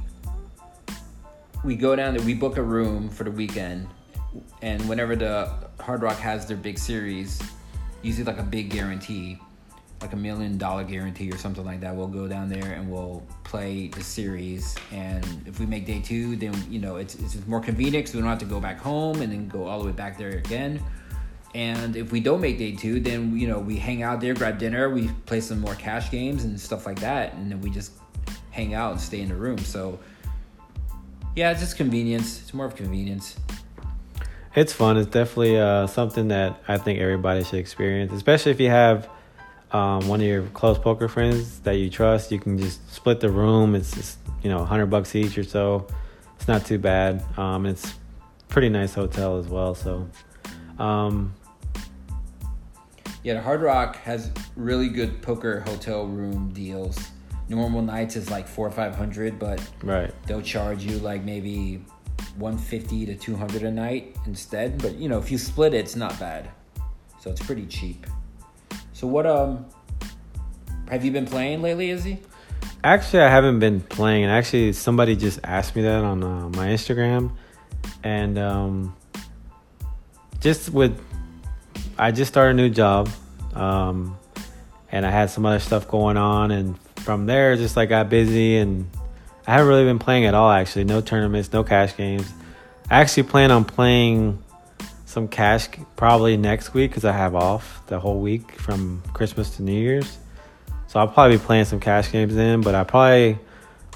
we 1.64 1.76
go 1.76 1.96
down 1.96 2.16
there. 2.16 2.26
We 2.26 2.34
book 2.34 2.58
a 2.58 2.64
room 2.64 3.10
for 3.10 3.24
the 3.24 3.32
weekend, 3.32 3.88
and 4.62 4.88
whenever 4.88 5.16
the 5.16 5.52
Hard 5.80 6.02
Rock 6.02 6.18
has 6.18 6.46
their 6.46 6.58
big 6.58 6.78
series, 6.78 7.42
usually 8.02 8.24
like 8.24 8.40
a 8.40 8.44
big 8.44 8.70
guarantee, 8.70 9.40
like 10.02 10.14
a 10.14 10.16
million 10.16 10.58
dollar 10.58 10.84
guarantee 10.84 11.32
or 11.32 11.38
something 11.38 11.66
like 11.66 11.82
that. 11.82 11.96
We'll 11.96 12.08
go 12.08 12.28
down 12.28 12.50
there 12.50 12.74
and 12.74 12.90
we'll 12.90 13.24
play 13.44 13.88
the 13.88 14.04
series. 14.04 14.76
And 14.92 15.26
if 15.46 15.60
we 15.60 15.66
make 15.66 15.86
day 15.86 16.02
two, 16.02 16.36
then 16.36 16.54
you 16.70 16.80
know 16.80 16.98
it's 16.98 17.16
it's 17.16 17.46
more 17.48 17.62
convenient 17.62 18.06
because 18.06 18.16
we 18.16 18.22
don't 18.22 18.30
have 18.30 18.40
to 18.40 18.46
go 18.46 18.60
back 18.60 18.80
home 18.80 19.22
and 19.22 19.32
then 19.32 19.48
go 19.48 19.66
all 19.66 19.80
the 19.80 19.86
way 19.86 19.92
back 19.92 20.18
there 20.18 20.32
again. 20.32 20.82
And 21.56 21.96
if 21.96 22.12
we 22.12 22.20
don't 22.20 22.42
make 22.42 22.60
day 22.60 22.76
two, 22.76 23.00
then 23.00 23.36
you 23.38 23.48
know 23.48 23.60
we 23.60 23.78
hang 23.78 24.04
out 24.04 24.22
there, 24.22 24.34
grab 24.34 24.60
dinner, 24.60 24.90
we 24.90 25.10
play 25.26 25.42
some 25.42 25.60
more 25.60 25.76
cash 25.76 26.12
games 26.12 26.44
and 26.44 26.60
stuff 26.60 26.86
like 26.86 27.00
that, 27.00 27.34
and 27.34 27.52
then 27.52 27.60
we 27.60 27.70
just 27.70 27.94
hang 28.52 28.74
out 28.74 28.92
and 28.92 29.02
stay 29.02 29.22
in 29.22 29.30
the 29.30 29.36
room. 29.36 29.58
So 29.58 30.00
yeah, 31.40 31.52
it's 31.52 31.62
just 31.62 31.78
convenience. 31.78 32.42
It's 32.42 32.54
more 32.54 32.66
of 32.66 32.76
convenience. 32.76 33.38
It's 34.56 34.74
fun. 34.74 34.98
It's 34.98 35.10
definitely 35.10 35.58
uh, 35.58 35.88
something 35.88 36.28
that 36.28 36.62
I 36.68 36.78
think 36.78 37.00
everybody 37.00 37.46
should 37.46 37.60
experience, 37.60 38.12
especially 38.12 38.52
if 38.52 38.60
you 38.60 38.70
have 38.70 39.10
um, 39.72 40.06
one 40.10 40.20
of 40.20 40.28
your 40.28 40.44
close 40.48 40.78
poker 40.78 41.08
friends 41.08 41.62
that 41.62 41.78
you 41.78 41.90
trust. 41.90 42.30
You 42.34 42.40
can 42.40 42.58
just 42.58 42.94
split 42.94 43.22
the 43.22 43.30
room. 43.30 43.74
It's 43.74 43.96
just, 43.96 44.18
you 44.44 44.50
know, 44.50 44.66
hundred 44.66 44.88
bucks 44.88 45.16
each 45.16 45.38
or 45.38 45.46
so. 45.46 45.88
It's 46.36 46.50
not 46.50 46.66
too 46.66 46.78
bad. 46.78 47.24
Um, 47.38 47.66
it's 47.66 47.94
pretty 48.50 48.68
nice 48.68 48.94
hotel 48.94 49.38
as 49.38 49.48
well. 49.48 49.76
So, 49.76 50.10
um, 50.78 51.34
Yeah, 53.24 53.36
the 53.36 53.42
Hard 53.42 53.62
Rock 53.62 53.96
has 54.00 54.30
really 54.58 54.90
good 54.90 55.22
poker 55.22 55.62
hotel 55.62 56.06
room 56.06 56.52
deals. 56.52 57.00
Normal 57.50 57.82
nights 57.82 58.16
is 58.16 58.30
like 58.30 58.48
four 58.48 58.68
or 58.68 58.72
five 58.72 58.96
hundred, 58.96 59.40
but 59.40 59.60
right. 59.84 60.14
they'll 60.28 60.42
charge 60.42 60.84
you 60.84 61.00
like 61.00 61.24
maybe 61.24 61.84
one 62.38 62.58
fifty 62.58 63.06
to 63.08 63.16
two 63.16 63.36
hundred 63.36 63.64
a 63.64 63.72
night 63.72 64.16
instead. 64.28 64.82
But 64.82 64.96
you 64.96 65.10
know, 65.10 65.18
if 65.18 65.32
you 65.32 65.38
split 65.38 65.74
it, 65.74 65.78
it's 65.78 65.96
not 65.96 66.18
bad. 66.20 66.50
So 67.20 67.32
it's 67.32 67.42
pretty 67.42 67.66
cheap. 67.66 68.06
So 68.94 69.08
what 69.08 69.26
um 69.26 69.66
have 70.90 71.04
you 71.04 71.12
been 71.12 71.26
playing 71.26 71.62
lately, 71.62 71.90
Izzy? 71.90 72.20
Actually, 72.84 73.24
I 73.24 73.30
haven't 73.30 73.60
been 73.60 73.82
playing, 73.82 74.24
and 74.24 74.32
actually, 74.32 74.74
somebody 74.74 75.16
just 75.16 75.40
asked 75.44 75.76
me 75.76 75.82
that 75.82 76.04
on 76.04 76.24
uh, 76.24 76.50
my 76.50 76.68
Instagram, 76.68 77.32
and 78.04 78.40
um, 78.40 78.96
just 80.40 80.70
with, 80.70 80.98
I 81.98 82.12
just 82.12 82.32
started 82.32 82.52
a 82.52 82.54
new 82.54 82.70
job, 82.70 83.10
um, 83.54 84.18
and 84.92 85.06
I 85.06 85.12
had 85.12 85.30
some 85.30 85.46
other 85.46 85.60
stuff 85.60 85.90
going 85.90 86.16
on, 86.16 86.52
and 86.52 86.80
from 87.10 87.26
there, 87.26 87.56
just 87.56 87.76
like 87.76 87.90
got 87.90 88.08
busy, 88.08 88.58
and 88.58 88.88
I 89.48 89.54
haven't 89.54 89.68
really 89.68 89.84
been 89.84 89.98
playing 89.98 90.26
at 90.26 90.36
all. 90.36 90.52
Actually, 90.52 90.84
no 90.84 91.02
tournaments, 91.02 91.52
no 91.52 91.64
cash 91.64 91.98
games. 91.98 92.32
I 92.88 93.02
actually 93.02 93.24
plan 93.24 93.50
on 93.50 93.66
playing 93.66 94.38
some 95.06 95.28
cash 95.28 95.70
probably 95.96 96.38
next 96.38 96.76
week 96.76 96.92
because 96.92 97.06
I 97.06 97.12
have 97.14 97.34
off 97.34 97.82
the 97.88 98.00
whole 98.00 98.20
week 98.20 98.52
from 98.52 99.02
Christmas 99.12 99.56
to 99.56 99.64
New 99.64 99.74
Year's. 99.74 100.20
So 100.86 101.00
I'll 101.00 101.08
probably 101.08 101.38
be 101.38 101.44
playing 101.44 101.66
some 101.66 101.80
cash 101.80 102.12
games 102.12 102.36
then, 102.36 102.62
but 102.62 102.76
I 102.76 102.84
probably 102.84 103.40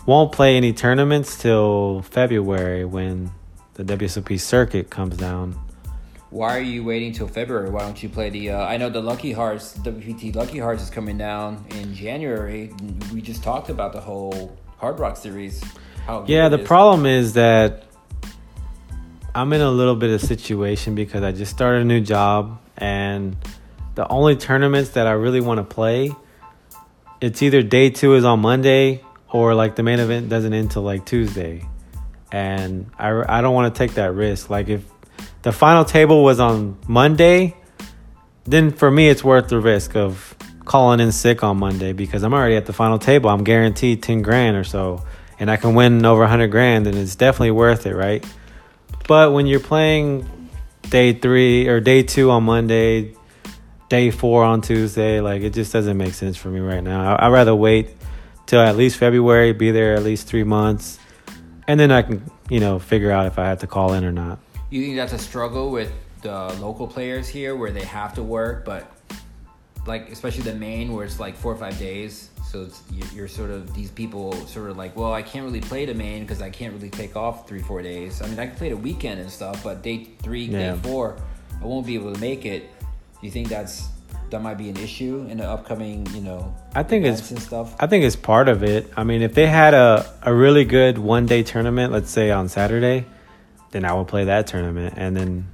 won't 0.07 0.31
play 0.31 0.57
any 0.57 0.73
tournaments 0.73 1.37
till 1.37 2.01
February 2.01 2.83
when 2.83 3.29
the 3.75 3.83
WSOP 3.83 4.39
circuit 4.39 4.89
comes 4.89 5.17
down. 5.17 5.53
Why 6.33 6.57
are 6.57 6.61
you 6.61 6.83
waiting 6.83 7.13
till 7.13 7.27
February? 7.27 7.69
Why 7.69 7.81
don't 7.81 8.01
you 8.01 8.09
play 8.09 8.31
the? 8.31 8.49
Uh, 8.49 8.65
I 8.65 8.77
know 8.77 8.89
the 8.89 9.01
Lucky 9.01 9.33
Hearts, 9.33 9.77
WPT 9.77 10.35
Lucky 10.35 10.57
Hearts 10.57 10.81
is 10.81 10.89
coming 10.89 11.15
down 11.15 11.63
in 11.75 11.93
January. 11.93 12.73
We 13.13 13.21
just 13.21 13.43
talked 13.43 13.69
about 13.69 13.93
the 13.93 14.01
whole 14.01 14.57
Hard 14.77 14.99
Rock 14.99 15.15
series. 15.15 15.63
How 16.07 16.25
yeah, 16.27 16.49
the 16.49 16.59
is. 16.59 16.67
problem 16.67 17.05
is 17.05 17.33
that 17.33 17.83
I'm 19.35 19.53
in 19.53 19.61
a 19.61 19.69
little 19.69 19.95
bit 19.95 20.09
of 20.09 20.21
situation 20.21 20.95
because 20.95 21.21
I 21.21 21.33
just 21.33 21.51
started 21.51 21.83
a 21.83 21.85
new 21.85 22.01
job 22.01 22.59
and 22.77 23.37
the 23.93 24.07
only 24.07 24.35
tournaments 24.35 24.89
that 24.91 25.05
I 25.05 25.11
really 25.11 25.39
want 25.39 25.59
to 25.59 25.63
play 25.63 26.15
it's 27.23 27.41
either 27.41 27.61
day 27.61 27.89
two 27.89 28.15
is 28.15 28.25
on 28.25 28.41
Monday 28.41 29.01
or 29.29 29.55
like 29.55 29.77
the 29.77 29.83
main 29.83 29.99
event 29.99 30.27
doesn't 30.27 30.51
end 30.51 30.63
until 30.63 30.81
like 30.81 31.05
Tuesday. 31.05 31.65
And 32.33 32.91
I, 32.99 33.37
I 33.37 33.41
don't 33.41 33.53
want 33.53 33.73
to 33.73 33.77
take 33.77 33.93
that 33.93 34.13
risk. 34.13 34.49
Like 34.49 34.67
if 34.67 34.83
the 35.41 35.51
final 35.51 35.85
table 35.85 36.23
was 36.23 36.39
on 36.39 36.77
Monday, 36.87 37.55
then 38.45 38.71
for 38.71 38.89
me 38.89 39.09
it's 39.09 39.23
worth 39.23 39.47
the 39.47 39.59
risk 39.59 39.95
of 39.95 40.35
calling 40.65 40.99
in 40.99 41.11
sick 41.11 41.43
on 41.43 41.57
Monday 41.57 41.93
because 41.93 42.23
I'm 42.23 42.33
already 42.33 42.55
at 42.55 42.65
the 42.65 42.73
final 42.73 42.99
table. 42.99 43.29
I'm 43.29 43.43
guaranteed 43.43 44.01
10 44.01 44.21
grand 44.21 44.55
or 44.55 44.63
so 44.63 45.03
and 45.39 45.51
I 45.51 45.57
can 45.57 45.75
win 45.75 46.05
over 46.05 46.21
100 46.21 46.47
grand 46.47 46.87
and 46.87 46.97
it's 46.97 47.15
definitely 47.15 47.51
worth 47.51 47.85
it, 47.85 47.95
right? 47.95 48.25
But 49.07 49.33
when 49.33 49.47
you're 49.47 49.59
playing 49.59 50.49
day 50.89 51.13
3 51.13 51.67
or 51.67 51.79
day 51.79 52.03
2 52.03 52.31
on 52.31 52.43
Monday, 52.43 53.15
day 53.93 54.09
four 54.09 54.43
on 54.43 54.59
Tuesday. 54.59 55.21
Like 55.21 55.43
it 55.43 55.53
just 55.53 55.71
doesn't 55.71 55.97
make 55.97 56.15
sense 56.15 56.35
for 56.35 56.49
me 56.49 56.59
right 56.59 56.83
now. 56.83 57.15
I, 57.15 57.27
would 57.27 57.33
rather 57.35 57.53
wait 57.53 57.89
till 58.47 58.59
at 58.59 58.75
least 58.75 58.97
February, 58.97 59.53
be 59.53 59.69
there 59.69 59.93
at 59.93 60.01
least 60.01 60.25
three 60.25 60.43
months, 60.43 60.97
and 61.67 61.79
then 61.79 61.91
I 61.91 62.01
can 62.01 62.23
you 62.49 62.59
know 62.59 62.79
figure 62.79 63.11
out 63.11 63.27
if 63.27 63.37
I 63.37 63.45
have 63.45 63.59
to 63.59 63.67
call 63.67 63.93
in 63.93 64.03
or 64.03 64.11
not. 64.11 64.39
You 64.73 64.81
think 64.81 64.95
that's 64.95 65.13
a 65.13 65.19
struggle 65.19 65.69
with 65.71 65.91
the 66.21 66.53
local 66.59 66.87
players 66.87 67.27
here, 67.27 67.55
where 67.55 67.71
they 67.71 67.85
have 67.85 68.13
to 68.15 68.23
work, 68.23 68.65
but 68.65 68.91
like 69.85 70.09
especially 70.09 70.43
the 70.43 70.55
main, 70.55 70.93
where 70.93 71.05
it's 71.05 71.19
like 71.19 71.35
four 71.35 71.53
or 71.53 71.57
five 71.57 71.77
days. 71.77 72.29
So 72.49 72.67
you're 73.13 73.27
sort 73.27 73.49
of 73.49 73.73
these 73.73 73.91
people 73.91 74.33
sort 74.47 74.69
of 74.69 74.77
like, 74.77 74.95
well, 74.95 75.13
I 75.13 75.21
can't 75.21 75.45
really 75.45 75.61
play 75.61 75.85
the 75.85 75.93
main 75.93 76.23
because 76.23 76.41
I 76.41 76.49
can't 76.49 76.73
really 76.73 76.89
take 76.89 77.15
off 77.15 77.47
three 77.47 77.61
four 77.61 77.81
days. 77.81 78.21
I 78.21 78.27
mean, 78.27 78.39
I 78.39 78.47
can 78.47 78.55
play 78.55 78.69
the 78.69 78.77
weekend 78.77 79.19
and 79.19 79.29
stuff, 79.29 79.63
but 79.63 79.81
day 79.81 80.07
three, 80.21 80.45
yeah. 80.45 80.73
day 80.73 80.79
four, 80.81 81.17
I 81.61 81.65
won't 81.65 81.85
be 81.85 81.95
able 81.95 82.13
to 82.13 82.19
make 82.19 82.45
it 82.45 82.69
you 83.23 83.31
think 83.31 83.47
that's 83.47 83.87
that 84.29 84.41
might 84.41 84.57
be 84.57 84.69
an 84.69 84.77
issue 84.77 85.27
in 85.29 85.37
the 85.37 85.47
upcoming, 85.47 86.07
you 86.13 86.21
know, 86.21 86.53
I 86.73 86.83
think 86.83 87.05
it's 87.05 87.31
and 87.31 87.41
stuff. 87.41 87.75
I 87.79 87.87
think 87.87 88.03
it's 88.03 88.15
part 88.15 88.49
of 88.49 88.63
it. 88.63 88.91
I 88.97 89.03
mean, 89.03 89.21
if 89.21 89.33
they 89.33 89.47
had 89.47 89.73
a 89.73 90.11
a 90.21 90.33
really 90.33 90.65
good 90.65 90.97
one 90.97 91.25
day 91.25 91.43
tournament, 91.43 91.93
let's 91.93 92.09
say 92.09 92.31
on 92.31 92.49
Saturday, 92.49 93.05
then 93.73 93.85
I 93.85 93.93
would 93.93 94.07
play 94.07 94.25
that 94.25 94.45
tournament, 94.47 94.93
and 94.97 95.17
then, 95.17 95.49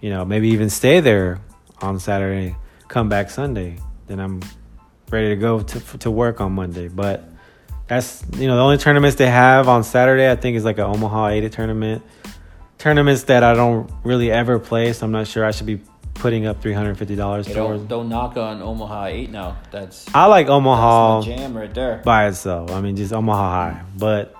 you 0.00 0.10
know, 0.10 0.24
maybe 0.24 0.50
even 0.50 0.70
stay 0.70 1.00
there 1.00 1.40
on 1.82 1.98
Saturday, 1.98 2.56
come 2.86 3.08
back 3.08 3.30
Sunday. 3.30 3.78
Then 4.06 4.20
I'm 4.20 4.40
ready 5.10 5.30
to 5.30 5.36
go 5.36 5.60
to 5.60 5.98
to 5.98 6.10
work 6.10 6.40
on 6.40 6.52
Monday. 6.52 6.88
But 6.88 7.28
that's 7.88 8.24
you 8.36 8.46
know 8.46 8.56
the 8.56 8.62
only 8.62 8.78
tournaments 8.78 9.16
they 9.16 9.26
have 9.26 9.68
on 9.68 9.82
Saturday. 9.82 10.30
I 10.30 10.36
think 10.36 10.56
is 10.56 10.64
like 10.64 10.78
an 10.78 10.84
Omaha 10.84 11.28
80 11.28 11.48
tournament. 11.50 12.02
Tournaments 12.78 13.24
that 13.24 13.42
I 13.42 13.54
don't 13.54 13.90
really 14.04 14.30
ever 14.30 14.58
play, 14.58 14.92
so 14.92 15.06
I'm 15.06 15.12
not 15.12 15.26
sure 15.26 15.44
I 15.44 15.50
should 15.50 15.66
be 15.66 15.80
putting 16.14 16.46
up 16.46 16.62
three 16.62 16.72
hundred 16.72 16.96
fifty 16.96 17.16
dollars 17.16 17.46
don't, 17.46 17.88
don't 17.88 18.08
knock 18.08 18.36
on 18.36 18.62
Omaha 18.62 19.06
Eight 19.06 19.30
now. 19.30 19.56
That's 19.70 20.06
I 20.14 20.26
like 20.26 20.48
Omaha 20.48 21.20
that's 21.20 21.26
jam 21.26 21.56
right 21.56 21.72
there 21.74 22.02
by 22.04 22.28
itself. 22.28 22.70
I 22.70 22.80
mean, 22.80 22.94
just 22.94 23.12
Omaha 23.12 23.50
High, 23.50 23.82
but 23.96 24.33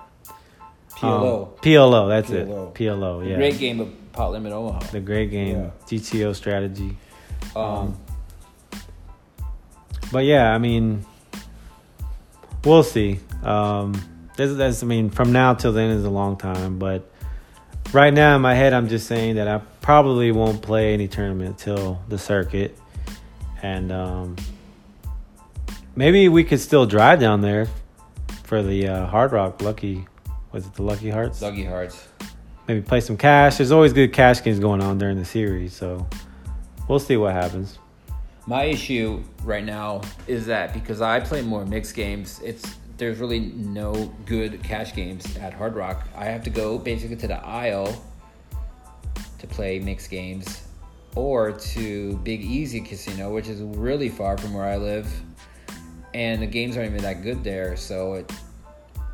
PLO. 0.97 1.47
Um, 1.47 1.53
PLO, 1.61 2.09
that's 2.09 2.29
PLO. 2.29 2.69
it. 2.69 2.73
PLO, 2.75 3.29
yeah. 3.29 3.35
Great 3.35 3.59
game 3.59 3.79
of 3.79 4.11
Pot 4.13 4.31
Limit 4.31 4.53
Omaha. 4.53 4.79
The 4.91 4.99
great 4.99 5.31
game, 5.31 5.57
yeah. 5.57 5.69
GTO 5.87 6.35
strategy. 6.35 6.97
Um, 7.55 7.63
um, 7.63 8.01
but 10.11 10.25
yeah, 10.25 10.53
I 10.53 10.57
mean, 10.57 11.05
we'll 12.63 12.83
see. 12.83 13.19
Um, 13.43 13.93
that's, 14.37 14.55
that's, 14.55 14.83
I 14.83 14.85
mean, 14.85 15.09
from 15.09 15.31
now 15.31 15.53
till 15.53 15.73
then 15.73 15.91
is 15.91 16.05
a 16.05 16.09
long 16.09 16.37
time, 16.37 16.79
but 16.79 17.09
right 17.93 18.13
now 18.13 18.35
in 18.35 18.41
my 18.41 18.53
head, 18.53 18.73
I'm 18.73 18.87
just 18.87 19.07
saying 19.07 19.35
that 19.35 19.47
I 19.47 19.59
probably 19.81 20.31
won't 20.31 20.61
play 20.61 20.93
any 20.93 21.07
tournament 21.07 21.57
till 21.57 22.01
the 22.07 22.17
circuit, 22.17 22.77
and 23.61 23.91
um, 23.91 24.35
maybe 25.95 26.29
we 26.29 26.43
could 26.43 26.59
still 26.59 26.85
drive 26.85 27.19
down 27.19 27.41
there 27.41 27.67
for 28.43 28.61
the 28.61 28.87
uh, 28.87 29.05
Hard 29.07 29.31
Rock 29.31 29.61
Lucky. 29.61 30.07
Was 30.55 30.65
it 30.65 30.73
the 30.73 30.83
Lucky 30.83 31.09
Hearts? 31.09 31.41
Lucky 31.41 31.65
Hearts. 31.65 32.07
Maybe 32.65 32.81
play 32.81 33.01
some 33.01 33.17
cash. 33.17 33.57
There's 33.57 33.73
always 33.73 33.91
good 33.91 34.13
cash 34.13 34.41
games 34.41 34.57
going 34.57 34.81
on 34.81 34.97
during 34.97 35.17
the 35.17 35.25
series, 35.25 35.73
so 35.73 36.07
we'll 36.87 36.97
see 36.97 37.17
what 37.17 37.33
happens. 37.33 37.77
My 38.47 38.63
issue 38.63 39.21
right 39.43 39.65
now 39.65 39.99
is 40.27 40.45
that 40.45 40.73
because 40.73 41.01
I 41.01 41.19
play 41.19 41.41
more 41.41 41.65
mixed 41.65 41.93
games, 41.93 42.39
it's 42.41 42.77
there's 42.95 43.19
really 43.19 43.41
no 43.41 44.13
good 44.25 44.63
cash 44.63 44.95
games 44.95 45.35
at 45.35 45.53
Hard 45.53 45.75
Rock. 45.75 46.07
I 46.15 46.23
have 46.23 46.45
to 46.45 46.49
go 46.49 46.77
basically 46.77 47.17
to 47.17 47.27
the 47.27 47.45
Isle 47.45 48.01
to 49.39 49.47
play 49.47 49.79
mixed 49.79 50.09
games 50.09 50.61
or 51.15 51.51
to 51.51 52.15
Big 52.23 52.41
Easy 52.41 52.79
Casino, 52.79 53.29
which 53.33 53.49
is 53.49 53.61
really 53.61 54.07
far 54.07 54.37
from 54.37 54.53
where 54.53 54.63
I 54.63 54.77
live. 54.77 55.11
And 56.13 56.41
the 56.41 56.47
games 56.47 56.77
aren't 56.77 56.91
even 56.91 57.03
that 57.03 57.23
good 57.23 57.43
there, 57.43 57.75
so 57.75 58.13
it 58.13 58.31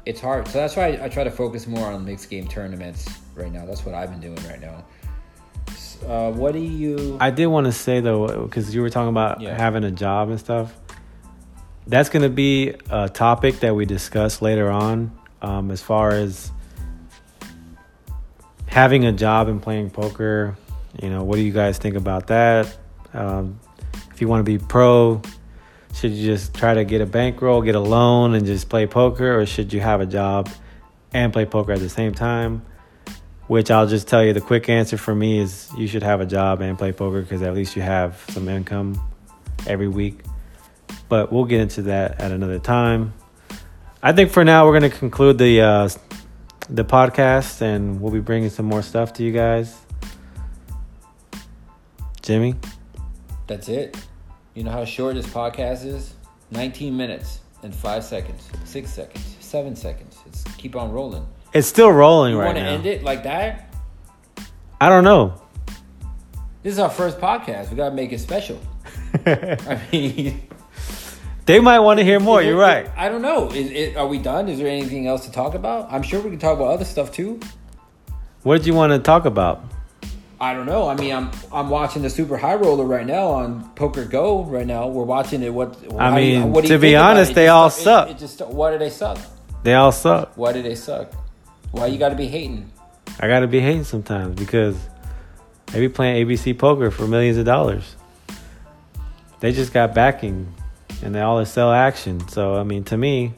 it's 0.06 0.20
hard. 0.20 0.48
So 0.48 0.58
that's 0.58 0.76
why 0.76 0.94
I, 0.94 1.06
I 1.06 1.10
try 1.10 1.24
to 1.24 1.32
focus 1.32 1.68
more 1.68 1.88
on 1.88 2.06
mixed 2.06 2.30
game 2.30 2.48
tournaments 2.48 3.08
right 3.36 3.52
now. 3.52 3.66
That's 3.66 3.86
what 3.86 3.96
I've 3.96 4.12
been 4.12 4.22
doing 4.22 4.48
right 4.48 4.62
now. 4.62 4.86
Uh, 6.06 6.32
what 6.32 6.54
do 6.54 6.60
you? 6.60 7.18
I 7.20 7.30
did 7.30 7.46
want 7.48 7.66
to 7.66 7.72
say 7.72 8.00
though, 8.00 8.44
because 8.44 8.74
you 8.74 8.82
were 8.82 8.90
talking 8.90 9.10
about 9.10 9.40
yeah. 9.40 9.56
having 9.56 9.84
a 9.84 9.92
job 9.92 10.30
and 10.30 10.40
stuff 10.40 10.74
that's 11.88 12.10
going 12.10 12.24
to 12.24 12.30
be 12.30 12.74
a 12.90 13.10
topic 13.10 13.60
that 13.60 13.76
we 13.76 13.86
discuss 13.86 14.42
later 14.42 14.70
on 14.70 15.12
um, 15.42 15.72
as 15.72 15.82
far 15.82 16.12
as 16.12 16.52
having 18.68 19.06
a 19.06 19.12
job 19.12 19.48
and 19.48 19.62
playing 19.62 19.90
poker. 19.90 20.56
You 21.02 21.10
know, 21.10 21.24
what 21.24 21.38
do 21.38 21.42
you 21.42 21.52
guys 21.52 21.78
think 21.78 21.96
about 21.96 22.28
that? 22.28 22.78
Um, 23.14 23.60
if 24.12 24.22
you 24.22 24.28
want 24.28 24.40
to 24.40 24.44
be 24.44 24.58
pro, 24.58 25.22
should 25.94 26.12
you 26.12 26.26
just 26.26 26.54
try 26.54 26.74
to 26.74 26.84
get 26.84 27.02
a 27.02 27.06
bankroll, 27.06 27.62
get 27.62 27.76
a 27.76 27.80
loan, 27.80 28.34
and 28.34 28.46
just 28.46 28.70
play 28.70 28.88
poker, 28.88 29.40
or 29.40 29.46
should 29.46 29.74
you 29.74 29.82
have 29.82 30.02
a 30.02 30.06
job 30.06 30.50
and 31.14 31.34
play 31.34 31.46
poker 31.46 31.74
at 31.74 31.80
the 31.80 31.90
same 31.90 32.14
time? 32.14 32.66
Which 33.48 33.70
I'll 33.70 33.88
just 33.88 34.08
tell 34.08 34.24
you 34.24 34.34
the 34.34 34.42
quick 34.42 34.70
answer 34.70 34.98
for 34.98 35.14
me 35.14 35.40
is 35.40 35.70
you 35.78 35.88
should 35.88 36.04
have 36.04 36.22
a 36.22 36.26
job 36.26 36.62
and 36.62 36.78
play 36.78 36.92
poker 36.92 37.22
because 37.22 37.42
at 37.42 37.54
least 37.54 37.76
you 37.76 37.82
have 37.82 38.24
some 38.30 38.48
income 38.48 39.02
every 39.68 39.90
week. 39.90 40.22
But 41.10 41.32
we'll 41.32 41.46
get 41.46 41.60
into 41.60 41.82
that 41.84 42.22
at 42.22 42.32
another 42.32 42.60
time. 42.60 43.14
I 44.02 44.14
think 44.14 44.32
for 44.32 44.44
now 44.46 44.66
we're 44.66 44.80
going 44.80 44.90
to 44.90 44.98
conclude 44.98 45.38
the 45.38 45.62
uh, 45.62 45.90
the 46.70 46.86
podcast, 46.86 47.62
and 47.62 48.02
we'll 48.02 48.14
be 48.14 48.22
bringing 48.22 48.50
some 48.50 48.66
more 48.66 48.82
stuff 48.82 49.14
to 49.14 49.24
you 49.24 49.32
guys. 49.34 49.78
Jimmy, 52.22 52.56
that's 53.48 53.68
it. 53.68 53.98
You 54.54 54.64
know 54.66 54.72
how 54.72 54.84
short 54.84 55.16
this 55.16 55.28
podcast 55.28 55.86
is? 55.86 56.14
19 56.52 56.96
minutes 56.98 57.40
and 57.64 57.74
five 57.74 58.04
seconds, 58.04 58.50
six 58.66 58.92
seconds, 58.92 59.38
seven 59.40 59.78
seconds. 59.78 60.18
It's 60.26 60.44
keep 60.56 60.76
on 60.76 60.92
rolling. 60.92 61.26
It's 61.54 61.68
still 61.68 61.90
rolling 61.90 62.34
you 62.34 62.40
right 62.40 62.54
now. 62.54 62.60
You 62.60 62.72
want 62.72 62.84
to 62.84 62.90
end 62.90 63.00
it 63.00 63.04
like 63.04 63.24
that? 63.24 63.74
I 64.82 64.90
don't 64.90 65.06
know. 65.06 65.42
This 66.64 66.74
is 66.74 66.80
our 66.80 66.90
first 66.90 67.20
podcast. 67.20 67.70
We 67.70 67.78
gotta 67.78 67.96
make 67.96 68.12
it 68.12 68.20
special. 68.20 68.60
I 69.26 69.82
mean. 69.92 70.42
They 71.46 71.60
might 71.60 71.80
want 71.80 72.00
to 72.00 72.04
hear 72.04 72.20
more. 72.20 72.42
You're 72.42 72.58
right. 72.58 72.90
I 72.96 73.08
don't 73.08 73.22
know. 73.22 73.50
Is 73.52 73.72
it, 73.72 73.96
are 73.96 74.08
we 74.08 74.20
done? 74.20 74.50
Is 74.50 74.60
there 74.60 74.68
anything 74.68 75.08
else 75.08 75.26
to 75.26 75.32
talk 75.32 75.56
about? 75.56 75.92
I'm 75.92 76.04
sure 76.04 76.22
we 76.22 76.30
can 76.30 76.40
talk 76.40 76.58
about 76.58 76.68
other 76.68 76.86
stuff 76.86 77.12
too. 77.12 77.40
What 78.44 78.58
did 78.58 78.68
you 78.68 78.74
want 78.74 78.92
to 78.92 79.00
talk 79.00 79.26
about? 79.26 79.64
I 80.42 80.56
don't 80.56 80.66
know. 80.66 80.90
I 80.90 80.96
mean, 80.96 81.14
I'm 81.14 81.30
I'm 81.54 81.70
watching 81.70 82.02
the 82.02 82.10
Super 82.10 82.36
High 82.36 82.56
Roller 82.56 82.84
right 82.84 83.06
now 83.06 83.28
on 83.28 83.72
PokerGO. 83.76 84.50
Right 84.50 84.66
now, 84.66 84.88
we're 84.88 85.04
watching 85.04 85.44
it. 85.44 85.54
What 85.54 85.78
I 86.00 86.16
mean, 86.16 86.42
you, 86.42 86.48
what 86.48 86.66
to 86.66 86.80
be 86.80 86.96
honest, 86.96 87.36
they 87.36 87.48
all 87.48 87.70
suck. 87.70 88.10
It, 88.10 88.14
it 88.14 88.18
just 88.18 88.42
why 88.48 88.72
do 88.72 88.80
they 88.80 88.90
suck? 88.90 89.20
They 89.62 89.76
all 89.76 89.92
suck. 89.92 90.36
Why 90.36 90.52
do 90.52 90.64
they 90.64 90.74
suck? 90.74 91.14
Why 91.70 91.86
you 91.86 92.00
got 92.00 92.10
to 92.10 92.16
be 92.16 92.26
hating? 92.26 92.72
I 93.20 93.28
got 93.28 93.42
to 93.42 93.48
be 93.48 93.60
hating 93.60 93.84
sometimes 93.84 94.36
because 94.36 94.76
they 95.68 95.80
be 95.80 95.90
playing 95.90 96.26
ABC 96.26 96.58
Poker 96.58 96.90
for 96.90 97.08
millions 97.08 97.38
of 97.38 97.46
dollars. 97.46 97.96
They 99.42 99.52
just 99.52 99.72
got 99.72 99.94
backing 99.94 100.52
and 101.04 101.14
they 101.14 101.22
always 101.22 101.50
sell 101.50 101.72
action. 101.72 102.28
So 102.30 102.56
I 102.56 102.64
mean, 102.64 102.84
to 102.86 102.98
me, 102.98 103.34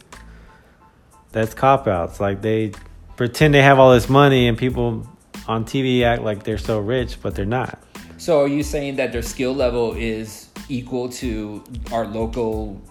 that's 1.33 1.53
cop 1.53 1.85
outs. 1.85 2.21
Like 2.21 2.41
they 2.41 2.71
pretend 3.17 3.53
they 3.53 3.61
have 3.61 3.77
all 3.77 3.93
this 3.93 4.07
money, 4.07 4.47
and 4.47 4.57
people 4.57 5.05
on 5.47 5.65
TV 5.65 6.03
act 6.03 6.21
like 6.21 6.43
they're 6.43 6.57
so 6.57 6.79
rich, 6.79 7.21
but 7.21 7.35
they're 7.35 7.45
not. 7.45 7.79
So 8.17 8.41
are 8.41 8.47
you 8.47 8.63
saying 8.63 8.95
that 8.97 9.11
their 9.11 9.21
skill 9.21 9.53
level 9.53 9.93
is 9.93 10.49
equal 10.69 11.09
to 11.09 11.63
our 11.91 12.07
local 12.07 12.81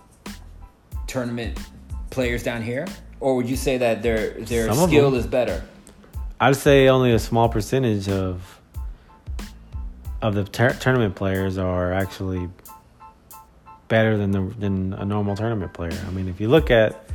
tournament 1.07 1.59
players 2.11 2.43
down 2.43 2.63
here, 2.63 2.87
or 3.21 3.37
would 3.37 3.49
you 3.49 3.57
say 3.57 3.79
that 3.79 4.03
their 4.03 4.33
their 4.33 4.73
Some 4.73 4.89
skill 4.89 5.15
is 5.15 5.27
better? 5.27 5.65
I'd 6.41 6.57
say 6.57 6.89
only 6.89 7.13
a 7.13 7.19
small 7.19 7.49
percentage 7.49 8.09
of 8.09 8.61
of 10.21 10.35
the 10.35 10.45
tur- 10.45 10.77
tournament 10.81 11.15
players 11.15 11.59
are 11.59 11.93
actually 11.93 12.49
better 13.89 14.17
than 14.17 14.31
the 14.31 14.43
than 14.59 14.93
a 14.95 15.05
normal 15.05 15.37
tournament 15.37 15.73
player. 15.73 15.99
I 16.07 16.11
mean, 16.11 16.29
if 16.29 16.41
you 16.41 16.49
look 16.49 16.71
at, 16.71 17.09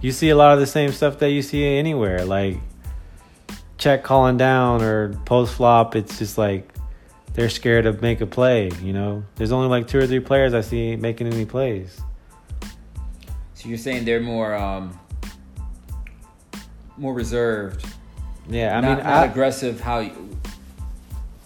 you 0.00 0.12
see 0.12 0.30
a 0.30 0.36
lot 0.36 0.54
of 0.54 0.60
the 0.60 0.66
same 0.66 0.92
stuff 0.92 1.18
that 1.18 1.30
you 1.30 1.42
see 1.42 1.64
anywhere, 1.64 2.24
like 2.24 2.58
check 3.78 4.02
calling 4.02 4.36
down 4.36 4.82
or 4.82 5.14
post 5.24 5.54
flop. 5.54 5.96
It's 5.96 6.18
just 6.18 6.36
like 6.36 6.72
they're 7.34 7.48
scared 7.48 7.84
to 7.84 7.92
make 7.94 8.20
a 8.20 8.26
play. 8.26 8.70
You 8.82 8.92
know, 8.92 9.24
there's 9.36 9.52
only 9.52 9.68
like 9.68 9.88
two 9.88 9.98
or 9.98 10.06
three 10.06 10.20
players 10.20 10.54
I 10.54 10.60
see 10.60 10.96
making 10.96 11.28
any 11.28 11.44
plays. 11.44 12.00
So 13.54 13.68
you're 13.68 13.78
saying 13.78 14.04
they're 14.04 14.20
more 14.20 14.54
um, 14.54 14.98
more 16.96 17.14
reserved, 17.14 17.86
Yeah, 18.48 18.76
I 18.76 18.80
not, 18.80 18.96
mean, 18.96 19.04
not 19.04 19.06
I, 19.06 19.24
aggressive. 19.26 19.80
How 19.80 20.00
you, 20.00 20.38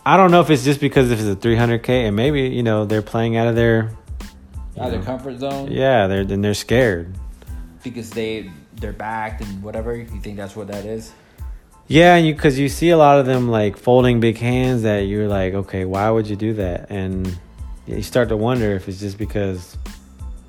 I 0.05 0.17
don't 0.17 0.31
know 0.31 0.41
if 0.41 0.51
it's 0.51 0.65
just 0.65 0.81
because 0.81 1.11
if 1.11 1.21
it's 1.21 1.29
a 1.29 1.37
300k 1.37 1.89
and 2.09 2.17
maybe 2.17 2.43
you 2.49 2.63
know 2.63 2.85
they're 2.85 3.03
playing 3.03 3.37
out 3.37 3.49
of 3.49 3.55
their 3.55 3.91
out 4.79 4.87
of 4.87 4.93
their 4.93 5.03
comfort 5.03 5.39
zone 5.39 5.71
yeah 5.71 6.07
they're 6.07 6.25
then 6.25 6.41
they're 6.41 6.55
scared. 6.55 7.15
because 7.83 8.11
they 8.11 8.51
they're 8.77 8.93
backed 8.93 9.43
and 9.43 9.63
whatever. 9.63 9.97
You 9.97 10.07
think 10.21 10.37
that's 10.37 10.57
what 10.57 10.67
that 10.69 10.85
is? 10.85 11.13
Yeah, 11.89 12.15
and 12.15 12.27
you 12.27 12.35
because 12.35 12.59
you 12.59 12.69
see 12.69 12.91
a 12.91 12.97
lot 12.97 13.19
of 13.19 13.27
them 13.27 13.49
like 13.49 13.77
folding 13.77 14.21
big 14.21 14.39
hands 14.39 14.83
that 14.83 15.01
you're 15.01 15.29
like, 15.29 15.55
okay, 15.55 15.85
why 15.85 16.11
would 16.11 16.27
you 16.27 16.37
do 16.37 16.55
that? 16.55 16.91
And 16.91 17.39
you 17.87 18.03
start 18.03 18.29
to 18.31 18.37
wonder 18.37 18.75
if 18.75 18.89
it's 18.89 19.01
just 19.01 19.19
because 19.19 19.77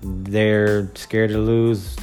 they're 0.02 0.94
scared 0.96 1.32
to 1.32 1.40
lose 1.40 1.96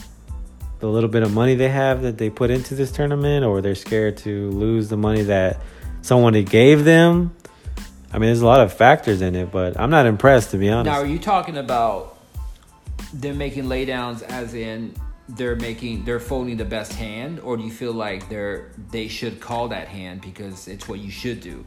the 0.80 0.88
little 0.88 1.10
bit 1.10 1.22
of 1.22 1.32
money 1.32 1.54
they 1.54 1.68
have 1.68 2.02
that 2.02 2.18
they 2.18 2.30
put 2.30 2.50
into 2.50 2.74
this 2.74 2.90
tournament, 2.90 3.44
or 3.44 3.60
they're 3.60 3.74
scared 3.74 4.16
to 4.18 4.50
lose 4.50 4.88
the 4.88 4.96
money 4.96 5.22
that 5.22 5.60
someone 6.02 6.42
gave 6.44 6.84
them. 6.84 7.34
I 8.12 8.18
mean, 8.18 8.28
there's 8.28 8.40
a 8.40 8.46
lot 8.46 8.60
of 8.60 8.72
factors 8.72 9.22
in 9.22 9.36
it, 9.36 9.52
but 9.52 9.78
I'm 9.78 9.90
not 9.90 10.06
impressed 10.06 10.50
to 10.50 10.56
be 10.56 10.68
honest. 10.68 10.86
Now, 10.86 11.00
are 11.00 11.06
you 11.06 11.18
talking 11.18 11.56
about 11.56 12.18
them 13.12 13.38
making 13.38 13.64
laydowns 13.64 14.22
as 14.22 14.54
in 14.54 14.94
they're 15.36 15.56
making 15.56 16.04
they're 16.04 16.20
folding 16.20 16.56
the 16.56 16.64
best 16.64 16.92
hand, 16.92 17.40
or 17.40 17.56
do 17.56 17.62
you 17.62 17.70
feel 17.70 17.92
like 17.92 18.28
they're 18.28 18.70
they 18.90 19.08
should 19.08 19.40
call 19.40 19.68
that 19.68 19.88
hand 19.88 20.20
because 20.20 20.68
it's 20.68 20.88
what 20.88 20.98
you 20.98 21.10
should 21.10 21.40
do? 21.40 21.64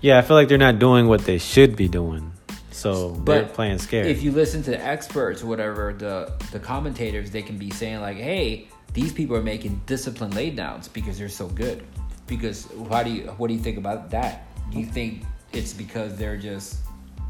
yeah, 0.00 0.18
I 0.18 0.22
feel 0.22 0.36
like 0.36 0.48
they're 0.48 0.58
not 0.58 0.78
doing 0.78 1.06
what 1.06 1.22
they 1.22 1.38
should 1.38 1.76
be 1.76 1.88
doing, 1.88 2.32
so 2.70 3.12
they're 3.12 3.44
But 3.44 3.54
playing 3.54 3.78
scared. 3.78 4.06
If 4.06 4.22
you 4.22 4.32
listen 4.32 4.62
to 4.64 4.70
the 4.70 4.84
experts 4.84 5.42
or 5.42 5.46
whatever, 5.46 5.92
the 5.92 6.32
the 6.52 6.60
commentators, 6.60 7.30
they 7.30 7.42
can 7.42 7.58
be 7.58 7.70
saying 7.70 8.00
like, 8.00 8.16
"Hey, 8.16 8.68
these 8.92 9.12
people 9.12 9.36
are 9.36 9.42
making 9.42 9.82
disciplined 9.86 10.34
laydowns 10.34 10.92
because 10.92 11.18
they're 11.18 11.28
so 11.28 11.48
good." 11.48 11.84
Because 12.26 12.64
why 12.72 13.04
do 13.04 13.10
you 13.10 13.22
what 13.38 13.48
do 13.48 13.54
you 13.54 13.60
think 13.60 13.78
about 13.78 14.10
that? 14.10 14.46
Do 14.70 14.78
you 14.78 14.86
think 14.86 15.22
it's 15.52 15.72
because 15.72 16.16
they're 16.16 16.36
just 16.36 16.78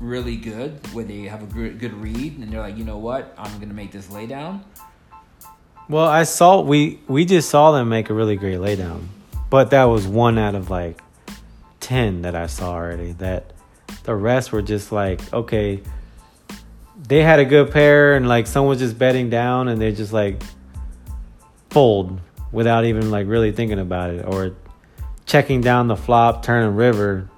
really 0.00 0.36
good 0.36 0.72
where 0.92 1.04
they 1.04 1.22
have 1.22 1.42
a 1.42 1.46
good, 1.46 1.78
good 1.78 1.94
read 1.94 2.38
and 2.38 2.52
they're 2.52 2.60
like, 2.60 2.76
you 2.76 2.84
know 2.84 2.98
what, 2.98 3.34
I'm 3.38 3.58
gonna 3.58 3.74
make 3.74 3.92
this 3.92 4.08
laydown. 4.08 4.62
Well, 5.88 6.06
I 6.06 6.24
saw 6.24 6.62
we 6.62 6.98
we 7.06 7.24
just 7.24 7.48
saw 7.48 7.70
them 7.72 7.88
make 7.88 8.10
a 8.10 8.14
really 8.14 8.36
great 8.36 8.58
laydown, 8.58 9.06
but 9.50 9.70
that 9.70 9.84
was 9.84 10.06
one 10.06 10.36
out 10.36 10.56
of 10.56 10.68
like 10.68 11.00
ten 11.78 12.22
that 12.22 12.34
I 12.34 12.46
saw 12.46 12.72
already. 12.72 13.12
That 13.12 13.52
the 14.02 14.14
rest 14.14 14.50
were 14.50 14.62
just 14.62 14.90
like 14.90 15.32
okay, 15.32 15.80
they 17.06 17.22
had 17.22 17.38
a 17.38 17.44
good 17.44 17.70
pair 17.70 18.14
and 18.14 18.26
like 18.26 18.48
someone's 18.48 18.80
just 18.80 18.98
betting 18.98 19.30
down 19.30 19.68
and 19.68 19.80
they 19.80 19.92
just 19.92 20.12
like 20.12 20.42
fold 21.70 22.20
without 22.50 22.84
even 22.84 23.10
like 23.12 23.28
really 23.28 23.52
thinking 23.52 23.78
about 23.78 24.10
it 24.10 24.24
or 24.26 24.56
checking 25.24 25.60
down 25.60 25.86
the 25.86 25.96
flop, 25.96 26.42
turn 26.42 26.66
and 26.66 26.76
river 26.76 27.28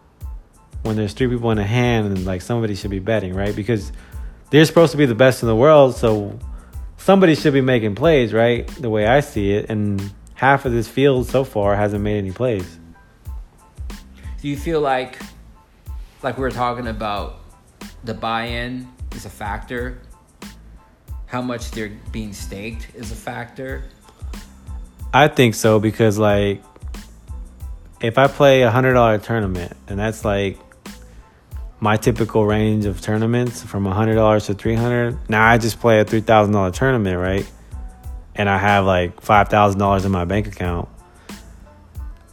when 0.82 0.96
there's 0.96 1.12
three 1.12 1.28
people 1.28 1.50
in 1.50 1.58
a 1.58 1.66
hand 1.66 2.06
and 2.06 2.24
like 2.24 2.40
somebody 2.40 2.74
should 2.74 2.90
be 2.90 2.98
betting 2.98 3.34
right 3.34 3.54
because 3.54 3.92
they're 4.50 4.64
supposed 4.64 4.92
to 4.92 4.96
be 4.96 5.06
the 5.06 5.14
best 5.14 5.42
in 5.42 5.48
the 5.48 5.56
world 5.56 5.96
so 5.96 6.38
somebody 6.98 7.34
should 7.34 7.54
be 7.54 7.60
making 7.60 7.94
plays, 7.94 8.32
right? 8.32 8.66
The 8.66 8.90
way 8.90 9.06
I 9.06 9.20
see 9.20 9.52
it, 9.52 9.70
and 9.70 10.12
half 10.34 10.66
of 10.66 10.72
this 10.72 10.86
field 10.86 11.26
so 11.26 11.44
far 11.44 11.74
hasn't 11.74 12.04
made 12.04 12.18
any 12.18 12.32
plays. 12.32 12.78
Do 14.40 14.48
you 14.48 14.56
feel 14.56 14.80
like, 14.80 15.18
like 16.22 16.36
we 16.36 16.42
were 16.42 16.50
talking 16.50 16.86
about, 16.86 17.40
the 18.04 18.14
buy-in 18.14 18.88
is 19.14 19.24
a 19.24 19.30
factor? 19.30 20.00
How 21.26 21.42
much 21.42 21.70
they're 21.72 21.92
being 22.12 22.32
staked 22.32 22.94
is 22.94 23.10
a 23.10 23.16
factor. 23.16 23.84
I 25.12 25.28
think 25.28 25.54
so 25.54 25.80
because 25.80 26.18
like 26.18 26.62
if 28.00 28.18
I 28.18 28.28
play 28.28 28.62
a 28.62 28.70
hundred 28.70 28.94
dollar 28.94 29.18
tournament 29.18 29.76
and 29.88 29.98
that's 29.98 30.24
like 30.24 30.58
my 31.80 31.96
typical 31.96 32.44
range 32.44 32.84
of 32.84 33.00
tournaments 33.00 33.62
from 33.62 33.86
a 33.86 33.94
hundred 33.94 34.16
dollars 34.16 34.46
to 34.46 34.54
three 34.54 34.74
hundred. 34.74 35.18
Now 35.28 35.46
I 35.48 35.58
just 35.58 35.80
play 35.80 36.00
a 36.00 36.04
three 36.04 36.20
thousand 36.20 36.54
dollar 36.54 36.70
tournament, 36.70 37.18
right? 37.18 37.50
And 38.34 38.48
I 38.48 38.58
have 38.58 38.84
like 38.84 39.20
five 39.20 39.48
thousand 39.48 39.78
dollars 39.78 40.04
in 40.04 40.12
my 40.12 40.24
bank 40.24 40.46
account. 40.46 40.88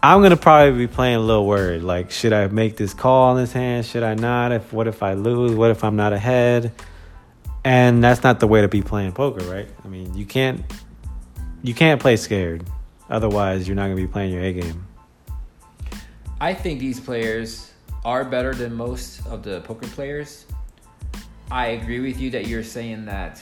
I'm 0.01 0.21
gonna 0.21 0.37
probably 0.37 0.85
be 0.85 0.91
playing 0.91 1.15
a 1.15 1.19
little 1.19 1.47
worried. 1.47 1.81
Like, 1.81 2.11
should 2.11 2.33
I 2.33 2.47
make 2.47 2.77
this 2.77 2.93
call 2.93 3.29
on 3.29 3.37
this 3.37 3.51
hand? 3.51 3.85
Should 3.85 4.03
I 4.03 4.13
not? 4.13 4.51
If 4.51 4.71
what 4.71 4.87
if 4.87 5.01
I 5.01 5.13
lose? 5.13 5.55
What 5.55 5.71
if 5.71 5.83
I'm 5.83 5.95
not 5.95 6.13
ahead? 6.13 6.71
And 7.63 8.03
that's 8.03 8.21
not 8.21 8.39
the 8.39 8.47
way 8.47 8.61
to 8.61 8.67
be 8.67 8.83
playing 8.83 9.13
poker, 9.13 9.43
right? 9.45 9.67
I 9.83 9.87
mean, 9.87 10.13
you 10.15 10.25
can't 10.25 10.63
you 11.63 11.73
can't 11.73 11.99
play 11.99 12.17
scared. 12.17 12.63
Otherwise, 13.09 13.67
you're 13.67 13.75
not 13.75 13.83
gonna 13.83 13.95
be 13.95 14.07
playing 14.07 14.33
your 14.33 14.43
A 14.43 14.53
game. 14.53 14.85
I 16.39 16.53
think 16.53 16.79
these 16.79 16.99
players 16.99 17.71
are 18.05 18.23
better 18.23 18.53
than 18.53 18.71
most 18.73 19.25
of 19.25 19.41
the 19.41 19.61
poker 19.61 19.87
players. 19.87 20.45
I 21.49 21.69
agree 21.69 21.99
with 21.99 22.21
you 22.21 22.29
that 22.31 22.47
you're 22.47 22.63
saying 22.63 23.05
that 23.05 23.41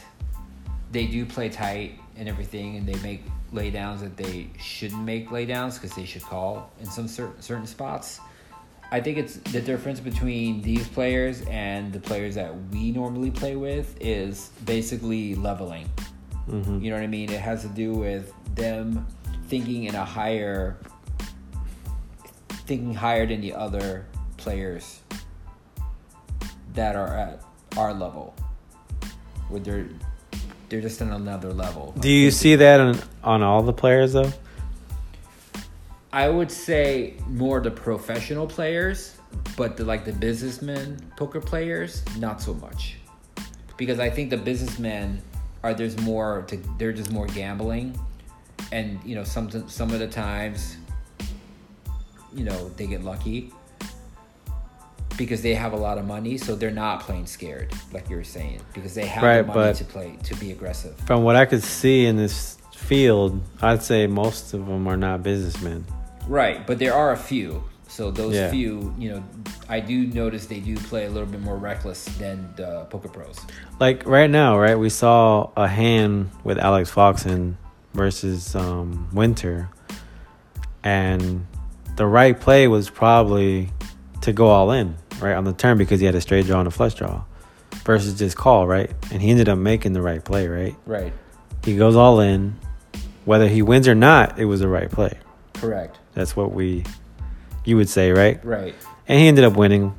they 0.91 1.05
do 1.05 1.25
play 1.25 1.49
tight 1.49 1.99
and 2.15 2.29
everything, 2.29 2.77
and 2.77 2.87
they 2.87 2.99
make 3.01 3.23
laydowns 3.51 3.99
that 3.99 4.15
they 4.17 4.49
shouldn't 4.59 5.03
make 5.03 5.29
laydowns 5.29 5.75
because 5.75 5.95
they 5.95 6.05
should 6.05 6.21
call 6.21 6.71
in 6.79 6.85
some 6.85 7.07
certain 7.07 7.41
certain 7.41 7.67
spots. 7.67 8.21
I 8.91 9.01
think 9.01 9.17
it's 9.17 9.35
the 9.35 9.59
difference 9.61 9.99
between 9.99 10.61
these 10.61 10.87
players 10.87 11.41
and 11.47 11.91
the 11.91 11.99
players 11.99 12.35
that 12.35 12.53
we 12.71 12.91
normally 12.91 13.31
play 13.31 13.55
with 13.55 13.97
is 13.99 14.51
basically 14.65 15.35
leveling. 15.35 15.89
hmm 16.45 16.79
You 16.79 16.91
know 16.91 16.97
what 16.97 17.03
I 17.03 17.07
mean? 17.07 17.31
It 17.31 17.41
has 17.41 17.63
to 17.63 17.69
do 17.69 17.91
with 17.93 18.31
them 18.55 19.05
thinking 19.47 19.85
in 19.85 19.95
a 19.95 20.05
higher, 20.05 20.77
thinking 22.67 22.93
higher 22.93 23.25
than 23.25 23.41
the 23.41 23.53
other 23.53 24.05
players 24.43 24.99
that 26.73 26.95
are 26.95 27.15
at 27.15 27.43
our 27.77 27.93
level. 27.93 28.35
Where 29.49 29.59
they're 29.59 29.87
they're 30.69 30.81
just 30.81 31.01
on 31.01 31.11
another 31.11 31.53
level. 31.53 31.93
Do 31.99 32.09
you 32.09 32.29
see 32.29 32.55
that 32.55 32.79
on 32.79 32.99
on 33.23 33.41
all 33.41 33.63
the 33.63 33.73
players 33.73 34.13
though? 34.13 34.31
I 36.11 36.29
would 36.29 36.51
say 36.51 37.15
more 37.27 37.59
the 37.61 37.71
professional 37.71 38.45
players, 38.45 39.17
but 39.55 39.77
the 39.77 39.85
like 39.85 40.03
the 40.05 40.13
businessmen 40.13 40.99
poker 41.15 41.41
players, 41.41 42.03
not 42.17 42.41
so 42.41 42.53
much. 42.53 42.97
Because 43.77 43.99
I 43.99 44.09
think 44.09 44.29
the 44.29 44.37
businessmen 44.37 45.21
are 45.63 45.73
there's 45.73 45.97
more 46.01 46.43
to 46.49 46.57
they're 46.77 46.93
just 46.93 47.11
more 47.11 47.27
gambling 47.27 47.97
and 48.71 48.99
you 49.05 49.15
know 49.15 49.23
some 49.23 49.49
some 49.69 49.91
of 49.91 49.99
the 49.99 50.07
times 50.07 50.77
you 52.33 52.43
know 52.43 52.69
they 52.77 52.87
get 52.87 53.03
lucky 53.03 53.51
because 55.17 55.41
they 55.41 55.53
have 55.53 55.73
a 55.73 55.77
lot 55.77 55.97
of 55.97 56.05
money 56.05 56.37
so 56.37 56.55
they're 56.55 56.71
not 56.71 56.99
playing 57.01 57.25
scared 57.25 57.71
like 57.91 58.09
you 58.09 58.15
were 58.15 58.23
saying 58.23 58.59
because 58.73 58.93
they 58.95 59.05
have 59.05 59.23
Right, 59.23 59.41
the 59.41 59.47
money 59.47 59.59
but- 59.71 59.75
to 59.77 59.83
play 59.85 60.17
to 60.23 60.35
be 60.35 60.51
aggressive 60.51 60.95
From 61.05 61.23
what 61.23 61.35
I 61.35 61.45
could 61.45 61.63
see 61.63 62.05
in 62.05 62.17
this 62.17 62.57
field, 62.75 63.41
I'd 63.61 63.81
say 63.83 64.07
most 64.07 64.53
of 64.53 64.65
them 64.67 64.87
are 64.87 64.97
not 64.97 65.23
businessmen. 65.23 65.85
Right, 66.27 66.67
but 66.67 66.79
there 66.79 66.93
are 66.93 67.11
a 67.13 67.17
few. 67.17 67.63
So 67.87 68.11
those 68.11 68.33
Yeah. 68.35 68.49
few, 68.49 68.93
you 68.97 69.11
know, 69.11 69.23
I 69.69 69.79
do 69.79 70.07
notice 70.07 70.47
they 70.47 70.59
do 70.59 70.75
play 70.75 71.05
a 71.05 71.09
little 71.09 71.27
bit 71.27 71.41
more 71.41 71.55
reckless 71.57 72.03
than 72.17 72.49
the 72.57 72.85
poker 72.89 73.07
pros. 73.07 73.39
Like 73.79 74.05
right 74.05 74.29
now, 74.29 74.59
right? 74.59 74.77
We 74.77 74.89
saw 74.89 75.49
a 75.55 75.67
hand 75.67 76.31
with 76.43 76.57
Alex 76.57 76.89
Foxen 76.91 77.55
versus 77.93 78.53
um, 78.55 79.07
Winter, 79.13 79.69
and 80.83 81.45
the 81.95 82.05
right 82.05 82.37
play 82.39 82.67
was 82.67 82.89
probably 82.89 83.69
to 84.21 84.33
go 84.33 84.47
all 84.47 84.71
in, 84.71 84.95
right, 85.23 85.35
on 85.35 85.45
the 85.45 85.53
turn 85.53 85.77
because 85.77 85.99
he 85.99 86.05
had 86.05 86.15
a 86.15 86.21
straight 86.21 86.45
draw 86.45 86.59
and 86.59 86.67
a 86.67 86.71
flush 86.71 86.93
draw, 86.95 87.23
versus 87.83 88.17
just 88.17 88.35
call, 88.37 88.67
right? 88.67 88.91
And 89.11 89.21
he 89.21 89.31
ended 89.31 89.49
up 89.49 89.57
making 89.57 89.93
the 89.93 90.01
right 90.01 90.23
play, 90.23 90.47
right? 90.47 90.75
Right. 90.85 91.13
He 91.63 91.77
goes 91.77 91.95
all 91.95 92.19
in, 92.19 92.55
whether 93.25 93.47
he 93.47 93.61
wins 93.61 93.87
or 93.87 93.95
not, 93.95 94.37
it 94.37 94.45
was 94.45 94.59
the 94.59 94.67
right 94.67 94.91
play. 94.91 95.17
Correct. 95.53 95.97
That's 96.13 96.35
what 96.35 96.51
we 96.51 96.83
you 97.65 97.77
would 97.77 97.89
say, 97.89 98.11
right? 98.11 98.43
Right. 98.43 98.75
And 99.07 99.19
he 99.19 99.27
ended 99.27 99.45
up 99.45 99.55
winning, 99.55 99.95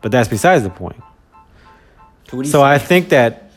but 0.00 0.12
that's 0.12 0.28
besides 0.28 0.62
the 0.62 0.70
point. 0.70 0.96
So, 2.30 2.36
what 2.36 2.42
do 2.42 2.48
you 2.48 2.52
So 2.52 2.62
I 2.62 2.78
think 2.78 3.08
that 3.08 3.50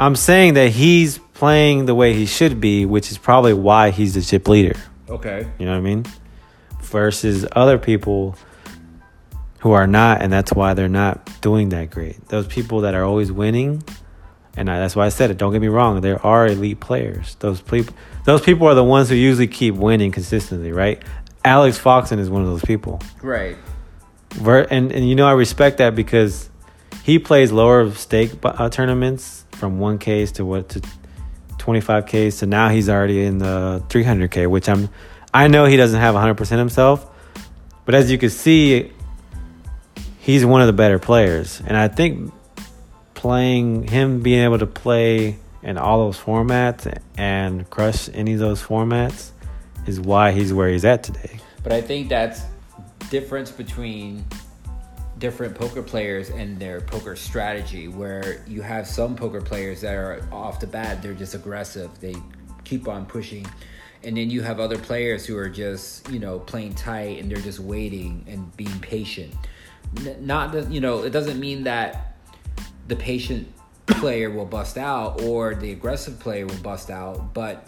I'm 0.00 0.16
saying 0.16 0.54
that 0.54 0.70
he's 0.70 1.18
playing 1.34 1.86
the 1.86 1.94
way 1.94 2.14
he 2.14 2.26
should 2.26 2.60
be, 2.60 2.86
which 2.86 3.10
is 3.10 3.18
probably 3.18 3.52
why 3.52 3.90
he's 3.90 4.14
the 4.14 4.22
chip 4.22 4.48
leader. 4.48 4.78
Okay. 5.08 5.46
You 5.58 5.66
know 5.66 5.72
what 5.72 5.78
I 5.78 5.82
mean? 5.82 6.04
Versus 6.82 7.46
other 7.52 7.78
people 7.78 8.36
who 9.58 9.72
are 9.72 9.86
not, 9.86 10.22
and 10.22 10.32
that's 10.32 10.52
why 10.52 10.74
they're 10.74 10.88
not 10.88 11.40
doing 11.40 11.70
that 11.70 11.90
great. 11.90 12.28
Those 12.28 12.46
people 12.46 12.82
that 12.82 12.94
are 12.94 13.04
always 13.04 13.32
winning, 13.32 13.82
and 14.56 14.70
I, 14.70 14.78
that's 14.78 14.94
why 14.94 15.06
I 15.06 15.08
said 15.08 15.30
it. 15.30 15.38
Don't 15.38 15.52
get 15.52 15.60
me 15.60 15.68
wrong; 15.68 16.00
there 16.00 16.24
are 16.24 16.46
elite 16.46 16.80
players. 16.80 17.36
Those 17.36 17.60
people, 17.60 17.94
those 18.24 18.40
people 18.40 18.66
are 18.68 18.74
the 18.74 18.84
ones 18.84 19.08
who 19.08 19.14
usually 19.14 19.48
keep 19.48 19.74
winning 19.74 20.12
consistently, 20.12 20.72
right? 20.72 21.02
Alex 21.44 21.78
Foxen 21.78 22.18
is 22.18 22.30
one 22.30 22.42
of 22.42 22.48
those 22.48 22.64
people. 22.64 23.00
Right. 23.22 23.56
Ver- 24.34 24.66
and 24.70 24.92
and 24.92 25.08
you 25.08 25.14
know 25.14 25.26
I 25.26 25.32
respect 25.32 25.78
that 25.78 25.94
because 25.94 26.50
he 27.02 27.18
plays 27.18 27.50
lower 27.50 27.90
stake 27.92 28.32
uh, 28.44 28.68
tournaments 28.68 29.44
from 29.52 29.78
1Ks 29.78 30.34
to 30.34 30.44
what 30.44 30.68
to 30.70 30.82
25Ks. 31.58 32.34
So 32.34 32.46
now 32.46 32.68
he's 32.68 32.88
already 32.88 33.24
in 33.24 33.38
the 33.38 33.82
300K, 33.88 34.46
which 34.48 34.68
I'm 34.68 34.88
I 35.32 35.48
know 35.48 35.64
he 35.64 35.76
doesn't 35.76 36.00
have 36.00 36.14
100% 36.14 36.58
himself, 36.58 37.06
but 37.84 37.94
as 37.94 38.10
you 38.10 38.18
can 38.18 38.30
see, 38.30 38.92
he's 40.28 40.44
one 40.44 40.60
of 40.60 40.66
the 40.66 40.74
better 40.74 40.98
players, 40.98 41.62
and 41.66 41.74
I 41.74 41.88
think 41.88 42.34
playing 43.14 43.88
him 43.88 44.20
being 44.20 44.44
able 44.44 44.58
to 44.58 44.66
play 44.66 45.38
in 45.62 45.78
all 45.78 46.04
those 46.04 46.18
formats 46.18 47.00
and 47.16 47.68
crush 47.70 48.10
any 48.12 48.34
of 48.34 48.38
those 48.38 48.62
formats 48.62 49.30
is 49.86 49.98
why 49.98 50.32
he's 50.32 50.52
where 50.52 50.68
he's 50.68 50.84
at 50.84 51.02
today. 51.02 51.40
But 51.62 51.72
I 51.72 51.80
think 51.80 52.10
that's 52.10 52.42
difference 53.08 53.50
between 53.50 54.22
different 55.16 55.54
poker 55.54 55.82
players 55.82 56.28
and 56.28 56.60
their 56.60 56.82
poker 56.82 57.16
strategy 57.16 57.88
where 57.88 58.44
you 58.46 58.60
have 58.60 58.86
some 58.86 59.16
poker 59.16 59.40
players 59.40 59.80
that 59.80 59.94
are 59.94 60.22
off 60.30 60.60
the 60.60 60.66
bat 60.66 61.02
they're 61.02 61.14
just 61.14 61.34
aggressive 61.34 61.90
they 62.00 62.14
keep 62.64 62.86
on 62.86 63.06
pushing. 63.06 63.46
And 64.04 64.16
then 64.16 64.30
you 64.30 64.42
have 64.42 64.60
other 64.60 64.78
players 64.78 65.24
who 65.24 65.38
are 65.38 65.48
just 65.48 66.06
you 66.10 66.18
know 66.18 66.38
playing 66.38 66.74
tight 66.74 67.18
and 67.18 67.30
they're 67.30 67.38
just 67.38 67.60
waiting 67.60 68.26
and 68.28 68.54
being 68.58 68.78
patient 68.80 69.34
not 70.20 70.52
that 70.52 70.70
you 70.70 70.80
know 70.80 71.02
it 71.02 71.10
doesn't 71.10 71.38
mean 71.40 71.64
that 71.64 72.16
the 72.88 72.96
patient 72.96 73.50
player 73.86 74.30
will 74.30 74.44
bust 74.44 74.76
out 74.78 75.20
or 75.22 75.54
the 75.54 75.72
aggressive 75.72 76.18
player 76.20 76.46
will 76.46 76.62
bust 76.62 76.90
out 76.90 77.32
but 77.34 77.66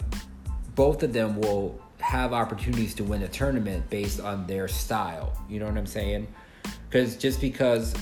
both 0.75 1.03
of 1.03 1.13
them 1.13 1.39
will 1.39 1.79
have 1.99 2.33
opportunities 2.33 2.93
to 2.95 3.03
win 3.03 3.21
a 3.23 3.27
tournament 3.27 3.87
based 3.89 4.19
on 4.19 4.47
their 4.47 4.67
style. 4.67 5.33
You 5.49 5.59
know 5.59 5.67
what 5.67 5.77
I'm 5.77 5.85
saying? 5.85 6.27
Because 6.89 7.15
just 7.15 7.39
because 7.39 7.93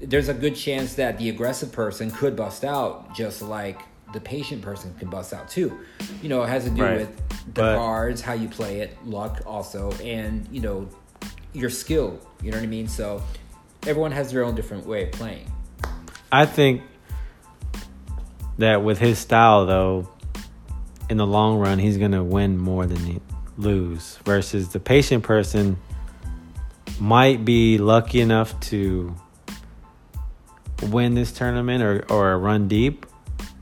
there's 0.00 0.28
a 0.28 0.34
good 0.34 0.56
chance 0.56 0.94
that 0.94 1.18
the 1.18 1.28
aggressive 1.28 1.70
person 1.70 2.10
could 2.10 2.34
bust 2.34 2.64
out, 2.64 3.14
just 3.14 3.42
like 3.42 3.80
the 4.12 4.20
patient 4.20 4.62
person 4.62 4.94
can 4.98 5.08
bust 5.08 5.32
out 5.32 5.48
too. 5.48 5.78
You 6.22 6.28
know, 6.28 6.42
it 6.42 6.48
has 6.48 6.64
to 6.64 6.70
do 6.70 6.82
Right. 6.82 6.98
with 7.00 7.16
the 7.54 7.62
But- 7.62 7.76
cards, 7.76 8.20
how 8.20 8.32
you 8.32 8.48
play 8.48 8.80
it, 8.80 8.96
luck 9.06 9.42
also, 9.46 9.92
and 10.02 10.46
you 10.50 10.60
know, 10.60 10.88
your 11.52 11.70
skill. 11.70 12.18
You 12.42 12.50
know 12.50 12.56
what 12.56 12.64
I 12.64 12.68
mean? 12.68 12.88
So 12.88 13.22
everyone 13.86 14.12
has 14.12 14.32
their 14.32 14.44
own 14.44 14.54
different 14.54 14.86
way 14.86 15.04
of 15.04 15.12
playing. 15.12 15.50
I 16.32 16.46
think 16.46 16.82
that 18.58 18.82
with 18.82 18.98
his 18.98 19.18
style, 19.18 19.66
though, 19.66 20.08
in 21.10 21.16
the 21.16 21.26
long 21.26 21.58
run, 21.58 21.78
he's 21.78 21.98
gonna 21.98 22.24
win 22.24 22.56
more 22.58 22.86
than 22.86 22.98
he 22.98 23.20
lose. 23.58 24.18
Versus 24.24 24.70
the 24.70 24.80
patient 24.80 25.22
person 25.22 25.76
might 26.98 27.44
be 27.44 27.78
lucky 27.78 28.20
enough 28.20 28.58
to 28.60 29.14
win 30.82 31.14
this 31.14 31.32
tournament 31.32 31.82
or 31.82 32.04
or 32.10 32.38
run 32.38 32.68
deep, 32.68 33.06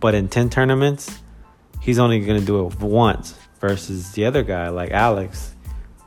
but 0.01 0.15
in 0.15 0.29
ten 0.29 0.49
tournaments, 0.49 1.19
he's 1.81 1.99
only 1.99 2.21
gonna 2.21 2.41
do 2.41 2.67
it 2.67 2.81
once. 2.81 3.35
Versus 3.61 4.11
the 4.13 4.25
other 4.25 4.43
guy, 4.43 4.69
like 4.71 4.91
Alex, 4.91 5.55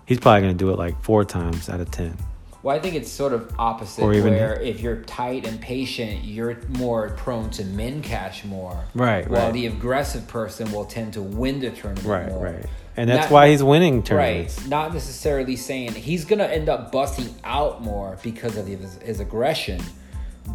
he's 0.05 0.19
probably 0.19 0.41
gonna 0.41 0.53
do 0.53 0.71
it 0.71 0.77
like 0.77 1.01
four 1.03 1.23
times 1.23 1.69
out 1.69 1.79
of 1.79 1.89
ten. 1.91 2.17
Well, 2.65 2.75
I 2.75 2.79
think 2.79 2.95
it's 2.95 3.11
sort 3.11 3.31
of 3.31 3.53
opposite, 3.59 4.01
Or 4.03 4.11
even- 4.11 4.33
where 4.33 4.59
if 4.59 4.81
you're 4.81 4.95
tight 4.95 5.45
and 5.45 5.61
patient, 5.61 6.23
you're 6.23 6.57
more 6.67 7.09
prone 7.09 7.51
to 7.51 7.63
min 7.63 8.01
cash 8.01 8.43
more. 8.43 8.85
Right, 8.95 9.29
While 9.29 9.43
right. 9.43 9.53
the 9.53 9.67
aggressive 9.67 10.27
person 10.27 10.71
will 10.71 10.85
tend 10.85 11.13
to 11.13 11.21
win 11.21 11.59
the 11.59 11.69
tournament 11.69 12.07
Right, 12.07 12.27
more. 12.27 12.43
right. 12.45 12.65
And 12.97 13.07
that's 13.07 13.25
Not- 13.25 13.31
why 13.31 13.49
he's 13.49 13.61
winning 13.61 14.01
tournaments. 14.01 14.57
Right. 14.61 14.67
Not 14.67 14.95
necessarily 14.95 15.55
saying 15.57 15.91
he's 15.93 16.25
going 16.25 16.39
to 16.39 16.51
end 16.51 16.67
up 16.67 16.91
busting 16.91 17.29
out 17.43 17.83
more 17.83 18.17
because 18.23 18.57
of 18.57 18.65
his, 18.65 18.97
his 19.05 19.19
aggression, 19.19 19.79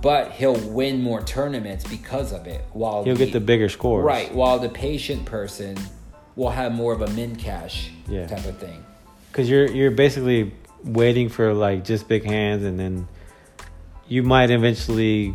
but 0.03 0.33
he'll 0.33 0.59
win 0.59 1.01
more 1.03 1.23
tournaments 1.23 1.85
because 1.85 2.33
of 2.33 2.49
it. 2.49 2.65
While 2.73 3.05
He'll 3.05 3.15
get 3.15 3.33
the 3.33 3.39
bigger 3.39 3.69
scores. 3.69 4.05
Right. 4.05 4.35
While 4.35 4.59
the 4.59 4.69
patient 4.69 5.27
person 5.27 5.77
will 6.35 6.51
have 6.51 6.73
more 6.73 6.93
of 6.93 7.03
a 7.03 7.09
min 7.11 7.37
cash 7.37 7.93
Yeah. 8.09 8.27
type 8.27 8.47
of 8.47 8.59
thing. 8.59 8.83
because 9.31 9.49
you're 9.49 9.71
you're 9.71 9.93
basically 9.93 10.53
waiting 10.85 11.29
for 11.29 11.53
like 11.55 11.85
just 11.85 12.09
big 12.09 12.25
hands 12.25 12.65
and 12.65 12.79
then 12.79 13.09
you 14.09 14.23
might 14.23 14.51
eventually 14.51 15.35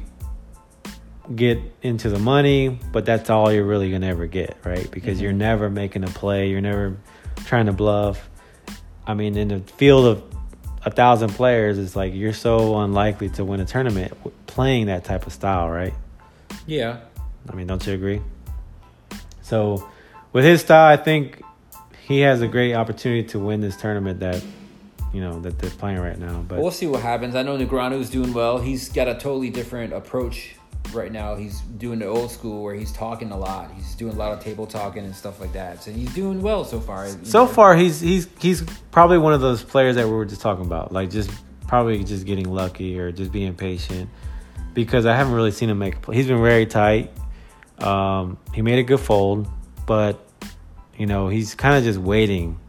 get 1.36 1.60
into 1.82 2.10
the 2.10 2.20
money 2.20 2.80
but 2.92 3.06
that's 3.06 3.30
all 3.30 3.52
you're 3.52 3.66
really 3.66 3.92
gonna 3.92 4.08
ever 4.08 4.28
get 4.28 4.58
right? 4.64 4.90
Because 4.92 5.20
you're 5.20 5.32
mm-hmm. 5.32 5.40
never 5.40 5.70
making 5.70 6.04
a 6.04 6.08
play. 6.08 6.50
You're 6.50 6.62
never 6.62 6.98
trying 7.46 7.66
to 7.68 7.74
bluff. 7.74 8.30
I 9.08 9.14
mean 9.14 9.38
in 9.38 9.48
the 9.50 9.60
field 9.60 10.06
of 10.06 10.24
a 10.84 10.92
thousand 10.92 11.30
players 11.30 11.78
it's 11.80 11.96
like 11.96 12.14
you're 12.14 12.34
so 12.34 12.78
unlikely 12.80 13.30
to 13.30 13.44
win 13.44 13.60
a 13.60 13.66
tournament 13.66 14.14
playing 14.46 14.86
that 14.88 15.04
type 15.04 15.26
of 15.26 15.34
style 15.34 15.70
right? 15.70 15.94
Yeah. 16.68 17.00
I 17.50 17.56
mean, 17.56 17.68
don't 17.68 17.86
you 17.86 17.94
agree? 17.94 18.22
So, 19.42 19.88
with 20.34 20.44
his 20.44 20.62
style, 20.62 20.92
I 20.92 20.98
think 20.98 21.42
he 22.08 22.22
has 22.22 22.42
a 22.42 22.48
great 22.48 22.74
opportunity 22.74 23.24
to 23.30 23.40
win 23.40 23.62
this 23.62 23.78
tournament 23.78 24.20
that 24.20 24.44
you 25.16 25.22
know 25.22 25.40
that 25.40 25.58
they're 25.60 25.70
playing 25.70 26.00
right 26.00 26.20
now. 26.20 26.44
But 26.46 26.60
We'll 26.60 26.72
see 26.72 26.88
what 26.88 27.02
happens. 27.02 27.36
I 27.36 27.42
know 27.42 27.58
Negreanu's 27.58 28.10
doing 28.10 28.34
well. 28.34 28.58
He's 28.58 28.90
got 28.90 29.08
a 29.08 29.14
totally 29.14 29.50
different 29.50 29.94
approach 29.94 30.56
right 30.92 31.10
now. 31.10 31.36
He's 31.36 31.62
doing 31.62 32.00
the 32.00 32.06
old 32.06 32.32
school 32.32 32.62
where 32.62 32.76
he's 32.76 32.92
talking 32.92 33.32
a 33.32 33.38
lot. 33.38 33.72
He's 33.72 33.96
doing 33.96 34.14
a 34.14 34.18
lot 34.18 34.34
of 34.34 34.44
table 34.44 34.68
talking 34.68 35.06
and 35.06 35.16
stuff 35.16 35.40
like 35.40 35.54
that. 35.54 35.82
So 35.82 35.92
he's 35.92 36.14
doing 36.14 36.42
well 36.42 36.66
so 36.66 36.82
far. 36.82 37.08
so 37.24 37.46
know. 37.46 37.48
far, 37.48 37.78
he's 37.78 38.02
he's 38.02 38.28
he's 38.40 38.64
probably 38.92 39.18
one 39.18 39.32
of 39.32 39.40
those 39.40 39.64
players 39.64 39.96
that 39.96 40.06
we 40.06 40.12
were 40.12 40.26
just 40.26 40.42
talking 40.42 40.66
about, 40.66 40.92
like 40.92 41.10
just 41.10 41.32
probably 41.66 42.04
just 42.04 42.26
getting 42.26 42.52
lucky 42.52 43.00
or 43.00 43.14
just 43.14 43.32
being 43.32 43.56
patient. 43.56 44.10
Because 44.74 45.06
I 45.06 45.16
haven't 45.16 45.34
really 45.34 45.52
seen 45.52 45.70
him 45.70 45.80
make. 45.80 46.06
He's 46.12 46.28
been 46.28 46.42
very 46.42 46.66
tight. 46.66 47.14
Um, 47.80 48.38
he 48.54 48.62
made 48.62 48.80
a 48.80 48.84
good 48.84 49.00
fold, 49.00 49.48
but 49.86 50.28
you 50.98 51.06
know 51.06 51.30
he's 51.30 51.56
kind 51.56 51.78
of 51.78 51.86
just 51.86 52.00
waiting 52.00 52.60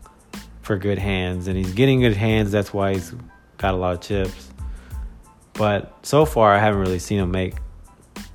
for 0.66 0.76
good 0.76 0.98
hands, 0.98 1.46
and 1.46 1.57
he's 1.57 1.72
getting 1.72 2.00
good 2.00 2.16
hands. 2.16 2.50
That's 2.50 2.74
why 2.74 2.94
he's 2.94 3.14
got 3.57 3.72
a 3.72 3.76
lot 3.76 3.94
of 3.94 4.00
chips. 4.00 4.50
But 5.55 5.94
so 6.05 6.26
far, 6.26 6.52
I 6.52 6.59
haven't 6.59 6.81
really 6.81 6.98
seen 6.98 7.20
him 7.20 7.31
make 7.31 7.55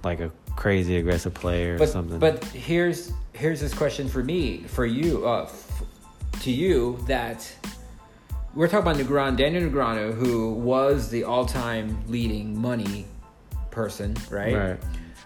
like 0.03 0.21
a 0.21 0.31
crazy 0.55 0.95
aggressive 0.95 1.33
play 1.33 1.65
or 1.69 1.77
but, 1.77 1.89
something. 1.89 2.19
But 2.19 2.43
here's 2.45 3.11
here's 3.33 3.59
this 3.59 3.73
question 3.73 4.07
for 4.07 4.23
me, 4.23 4.59
for 4.63 4.85
you, 4.85 5.27
uh, 5.27 5.43
f- 5.43 5.83
to 6.41 6.51
you 6.51 7.03
that 7.07 7.51
we're 8.55 8.67
talking 8.67 8.89
about 8.91 8.95
Negron, 9.05 9.35
Daniel 9.35 9.69
Negreanu, 9.69 10.13
who 10.13 10.53
was 10.53 11.09
the 11.09 11.23
all-time 11.25 12.01
leading 12.07 12.59
money 12.59 13.05
person, 13.71 14.15
right? 14.29 14.55
Right. 14.55 14.77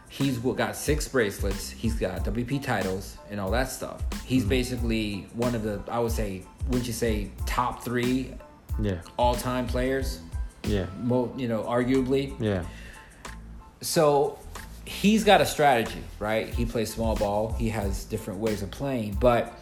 He's 0.09 0.37
got 0.37 0.75
six 0.75 1.07
bracelets. 1.07 1.69
He's 1.69 1.95
got 1.95 2.23
WP 2.23 2.63
titles 2.63 3.17
and 3.29 3.39
all 3.39 3.51
that 3.51 3.69
stuff. 3.69 4.01
He's 4.23 4.41
Mm-hmm. 4.43 4.49
basically 4.49 5.27
one 5.33 5.55
of 5.55 5.63
the, 5.63 5.81
I 5.89 5.99
would 5.99 6.11
say, 6.11 6.43
wouldn't 6.67 6.87
you 6.87 6.93
say, 6.93 7.31
top 7.45 7.83
three 7.83 8.33
yeah, 8.81 8.99
all-time 9.17 9.67
players? 9.67 10.19
yeah, 10.63 10.85
Mo, 11.01 11.33
you 11.37 11.47
know, 11.47 11.63
arguably. 11.63 12.35
yeah. 12.39 12.63
So 13.81 14.39
he's 14.85 15.23
got 15.23 15.41
a 15.41 15.45
strategy, 15.45 16.01
right? 16.19 16.49
He 16.49 16.65
plays 16.65 16.93
small 16.93 17.15
ball. 17.15 17.53
He 17.53 17.69
has 17.69 18.05
different 18.05 18.39
ways 18.39 18.61
of 18.61 18.71
playing. 18.71 19.17
But 19.19 19.53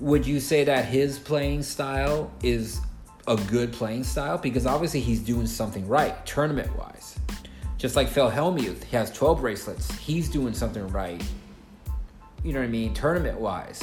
would 0.00 0.26
you 0.26 0.40
say 0.40 0.64
that 0.64 0.86
his 0.86 1.18
playing 1.18 1.62
style 1.62 2.32
is 2.42 2.80
a 3.26 3.36
good 3.36 3.72
playing 3.72 4.04
style? 4.04 4.38
Because 4.38 4.66
obviously 4.66 5.00
he's 5.00 5.20
doing 5.20 5.46
something 5.46 5.86
right, 5.86 6.24
tournament 6.26 6.76
wise. 6.76 7.18
Just 7.78 7.96
like 7.96 8.08
Phil 8.08 8.30
Hellmuth, 8.30 8.84
he 8.84 8.96
has 8.96 9.12
12 9.12 9.40
bracelets. 9.40 9.94
He's 9.98 10.28
doing 10.28 10.54
something 10.54 10.86
right. 10.88 11.22
You 12.42 12.52
know 12.52 12.60
what 12.60 12.66
I 12.66 12.68
mean? 12.68 12.94
Tournament 12.94 13.38
wise. 13.38 13.82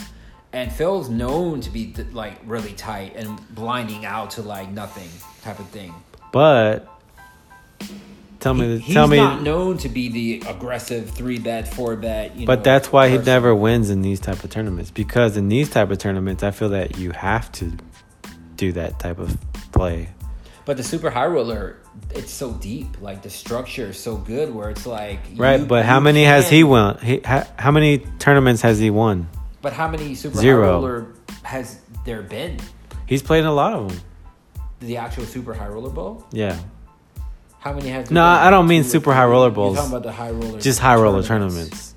And 0.54 0.72
Phil's 0.72 1.10
known 1.10 1.62
to 1.62 1.70
be 1.70 1.94
like 2.12 2.34
really 2.46 2.74
tight 2.74 3.16
and 3.16 3.40
blinding 3.56 4.06
out 4.06 4.32
to 4.32 4.42
like 4.42 4.70
nothing 4.70 5.08
type 5.44 5.60
of 5.60 5.68
thing. 5.70 5.94
But 6.34 6.88
tell 8.40 8.54
me, 8.54 8.78
He- 8.80 8.94
tell 8.94 9.04
he's 9.06 9.12
me. 9.12 9.18
not 9.18 9.44
known 9.44 9.78
to 9.80 9.90
be 9.90 10.10
the 10.10 10.50
aggressive 10.50 11.10
three 11.12 11.40
bet, 11.40 11.74
four 11.74 11.96
bet. 11.96 12.36
You 12.36 12.46
But 12.46 12.60
know, 12.60 12.64
that's 12.64 12.92
why 12.92 13.10
he 13.10 13.18
never 13.18 13.56
wins 13.56 13.90
in 13.90 14.02
these 14.02 14.20
type 14.20 14.44
of 14.44 14.50
tournaments 14.50 14.92
because 14.92 15.38
in 15.38 15.48
these 15.48 15.70
type 15.70 15.90
of 15.90 15.98
tournaments, 16.00 16.44
I 16.44 16.52
feel 16.52 16.70
that 16.70 16.98
you 16.98 17.12
have 17.12 17.52
to 17.54 17.72
do 18.58 18.72
that 18.74 19.00
type 19.00 19.20
of 19.20 19.38
play. 19.72 20.10
But 20.66 20.78
the 20.78 20.84
super 20.84 21.10
high 21.10 21.26
roller, 21.26 21.78
it's 22.14 22.32
so 22.32 22.52
deep. 22.52 23.02
Like 23.02 23.22
the 23.24 23.30
structure 23.30 23.88
is 23.88 23.98
so 23.98 24.16
good, 24.18 24.54
where 24.54 24.70
it's 24.70 24.86
like 24.86 25.20
Right, 25.38 25.62
you- 25.62 25.66
but 25.66 25.86
how 25.86 26.00
many 26.02 26.24
has 26.26 26.50
he 26.50 26.64
won? 26.66 26.98
He, 27.02 27.22
how, 27.24 27.48
how 27.58 27.72
many 27.72 28.00
tournaments 28.20 28.62
has 28.64 28.80
he 28.80 28.90
won? 28.90 29.28
But 29.62 29.74
how 29.74 29.88
many 29.88 30.16
super 30.16 30.38
Zero. 30.38 30.66
high 30.66 30.72
roller 30.72 31.08
has 31.44 31.80
there 32.06 32.22
been? 32.24 32.58
He's 33.06 33.22
played 33.22 33.40
in 33.42 33.46
a 33.46 33.54
lot 33.54 33.74
of 33.74 33.90
them. 33.90 34.00
The 34.80 34.98
actual 34.98 35.26
super 35.26 35.54
high 35.54 35.68
roller 35.68 35.90
bowl. 35.92 36.26
Yeah, 36.32 36.58
How 37.60 37.74
many 37.74 37.90
has? 37.90 38.06
there 38.08 38.16
No? 38.16 38.24
I 38.26 38.50
don't 38.50 38.68
mean 38.68 38.84
super 38.84 39.14
high 39.14 39.26
roller 39.26 39.48
You're 39.48 39.52
bowls. 39.52 39.76
talking 39.78 39.92
about 39.92 40.04
the 40.04 40.12
high 40.12 40.32
roller. 40.32 40.60
just 40.60 40.80
high 40.80 40.96
roller 40.96 41.22
tournaments. 41.22 41.94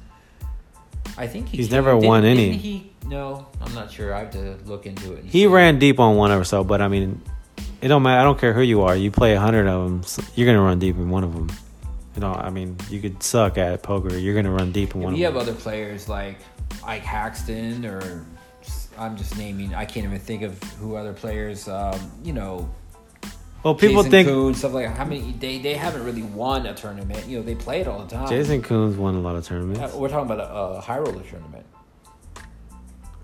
I 1.16 1.26
think 1.26 1.48
he 1.48 1.56
He's 1.58 1.70
never 1.70 1.92
didn't- 1.94 2.06
won 2.08 2.22
didn't 2.22 2.38
any. 2.40 2.56
He 2.56 2.90
no, 3.06 3.46
I'm 3.60 3.72
not 3.74 3.90
sure. 3.92 4.14
I 4.14 4.20
have 4.20 4.30
to 4.32 4.56
look 4.66 4.86
into 4.86 5.12
it. 5.14 5.24
He 5.26 5.46
ran 5.46 5.78
deep 5.78 6.00
on 6.00 6.16
one 6.16 6.32
or 6.32 6.42
so, 6.44 6.64
but 6.64 6.80
I 6.82 6.88
mean, 6.88 7.20
it 7.80 7.88
don't 7.88 8.02
matter. 8.02 8.20
I 8.20 8.24
don't 8.24 8.38
care 8.38 8.52
who 8.54 8.62
you 8.62 8.82
are. 8.82 8.96
You 8.96 9.10
play 9.10 9.34
a 9.34 9.40
hundred 9.40 9.66
of 9.66 9.84
them, 9.84 10.26
you're 10.34 10.46
gonna 10.46 10.62
run 10.64 10.78
deep 10.78 10.96
in 10.96 11.08
one 11.10 11.22
of 11.24 11.32
them. 11.34 11.48
You 12.14 12.20
know, 12.20 12.32
I 12.32 12.50
mean, 12.50 12.76
you 12.90 13.00
could 13.00 13.22
suck 13.22 13.58
at 13.58 13.82
poker. 13.82 14.16
You're 14.16 14.34
gonna 14.34 14.52
run 14.54 14.70
deep 14.72 14.94
in 14.94 15.00
one 15.02 15.16
you 15.16 15.24
have 15.24 15.36
other 15.36 15.54
players 15.54 16.08
like 16.08 16.36
Ike 16.84 17.02
Haxton, 17.02 17.84
or 17.84 18.24
I'm 18.96 19.16
just 19.16 19.36
naming. 19.36 19.74
I 19.74 19.84
can't 19.84 20.06
even 20.06 20.18
think 20.20 20.42
of 20.42 20.62
who 20.80 20.94
other 20.96 21.12
players. 21.12 21.66
Um, 21.68 21.98
you 22.22 22.32
know, 22.32 22.70
Well, 23.64 23.74
people 23.74 24.02
Jason 24.04 24.10
think 24.12 24.28
Koon, 24.28 24.54
stuff 24.54 24.72
like 24.74 24.86
how 24.86 25.04
many 25.04 25.32
they 25.32 25.58
they 25.58 25.74
haven't 25.74 26.04
really 26.04 26.22
won 26.22 26.66
a 26.66 26.74
tournament. 26.74 27.26
You 27.26 27.38
know, 27.38 27.42
they 27.42 27.56
play 27.56 27.80
it 27.80 27.88
all 27.88 28.04
the 28.04 28.14
time. 28.14 28.28
Jason 28.28 28.62
Koon's 28.62 28.96
won 28.96 29.16
a 29.16 29.20
lot 29.20 29.34
of 29.34 29.44
Uh, 29.44 29.48
tournaments. 29.48 29.94
we're 29.94 30.08
talking 30.08 30.30
about 30.30 30.38
a, 30.48 30.78
a 30.78 30.80
high 30.80 30.98
roller 30.98 31.22
tournament. 31.22 31.66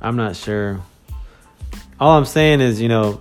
I'm 0.01 0.17
not 0.17 0.35
sure. 0.35 0.81
All 2.01 2.17
I'm 2.17 2.25
saying 2.25 2.61
is, 2.63 2.81
you 2.81 2.89
know, 2.89 3.21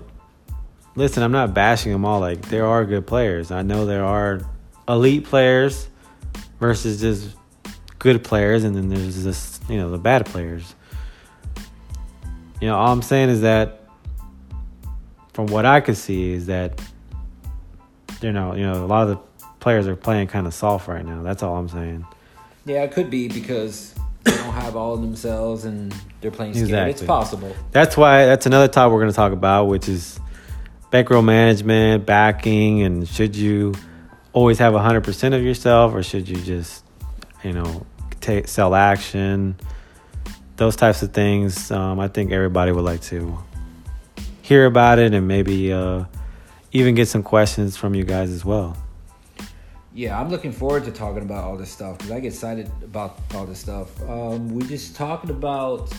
listen, 0.95 1.21
I'm 1.21 1.34
not 1.34 1.53
bashing 1.53 1.91
them 1.91 2.05
all. 2.05 2.21
Like, 2.21 2.47
there 2.49 2.65
are 2.65 2.86
good 2.86 3.05
players. 3.05 3.51
I 3.51 3.62
know 3.62 3.86
there 3.86 4.05
are 4.05 4.41
elite 4.89 5.23
players 5.23 5.88
versus 6.60 6.99
just 6.99 7.38
good 7.99 8.23
players, 8.23 8.63
and 8.63 8.75
then 8.75 8.89
there's 8.89 9.23
just, 9.23 9.69
you 9.69 9.78
know, 9.78 9.89
the 9.89 9.97
bad 9.97 10.25
players. 10.25 10.75
You 12.60 12.67
know, 12.67 12.75
all 12.75 12.91
I'm 12.91 13.02
saying 13.02 13.30
is 13.30 13.41
that, 13.41 13.84
from 15.34 15.45
what 15.45 15.65
I 15.65 15.80
could 15.80 15.95
see, 15.95 16.34
is 16.34 16.47
that, 16.47 16.82
you 18.21 18.34
know, 18.34 18.56
you 18.56 18.63
know, 18.63 18.84
a 18.84 18.88
lot 18.88 19.08
of 19.08 19.10
the 19.10 19.47
players 19.60 19.88
are 19.88 19.95
playing 19.95 20.28
kind 20.28 20.47
of 20.47 20.54
soft 20.54 20.88
right 20.88 21.06
now. 21.06 21.21
That's 21.23 21.43
all 21.43 21.56
I'm 21.56 21.69
saying. 21.69 22.06
Yeah, 22.65 22.84
it 22.84 22.91
could 22.91 23.10
be 23.10 23.30
because 23.30 23.95
they 24.23 24.32
don't 24.32 24.54
have 24.54 24.75
all 24.75 24.93
of 24.93 25.02
themselves 25.02 25.63
and 25.65 25.95
they're 26.19 26.32
playing 26.32 26.54
scared. 26.54 26.89
It's 26.89 27.02
possible. 27.02 27.56
That's 27.71 27.95
why 27.95 28.25
that's 28.25 28.45
another 28.45 28.67
topic 28.67 28.91
we're 28.91 28.99
going 28.99 29.12
to 29.12 29.15
talk 29.15 29.32
about, 29.32 29.65
which 29.65 29.88
is 29.88 30.19
bankroll 30.91 31.21
management, 31.21 32.06
backing, 32.06 32.82
and 32.82 33.08
should 33.08 33.36
you 33.36 33.73
always 34.39 34.58
have 34.58 34.73
100% 34.73 35.36
of 35.36 35.43
yourself 35.43 35.93
or 35.93 36.02
should 36.02 36.30
you 36.30 36.38
just, 36.38 36.86
you 37.43 37.52
know, 37.52 37.86
take 38.21 38.47
sell 38.47 38.73
action, 38.73 39.58
those 40.56 40.78
types 40.78 41.02
of 41.02 41.12
things. 41.12 41.69
Um, 41.71 41.99
I 41.99 42.08
think 42.08 42.32
everybody 42.32 42.71
would 42.71 42.86
like 42.86 43.02
to 43.13 43.38
hear 44.41 44.65
about 44.65 44.97
it 44.97 45.13
and 45.13 45.28
maybe 45.28 45.73
uh, 45.73 46.06
even 46.71 46.95
get 46.95 47.10
some 47.10 47.21
questions 47.21 47.75
from 47.75 47.93
you 47.93 48.06
guys 48.06 48.30
as 48.30 48.45
well. 48.45 48.78
Yeah, 49.93 50.17
I'm 50.17 50.30
looking 50.30 50.54
forward 50.54 50.86
to 50.86 50.91
talking 50.91 51.23
about 51.23 51.43
all 51.43 51.58
this 51.58 51.69
stuff 51.69 51.97
because 51.97 52.12
I 52.12 52.21
get 52.21 52.30
excited 52.30 52.71
about 52.82 53.19
all 53.36 53.45
this 53.45 53.60
stuff. 53.60 53.89
Um, 54.08 54.54
we 54.54 54.63
just 54.63 54.95
talking 54.95 55.32
about. 55.32 55.91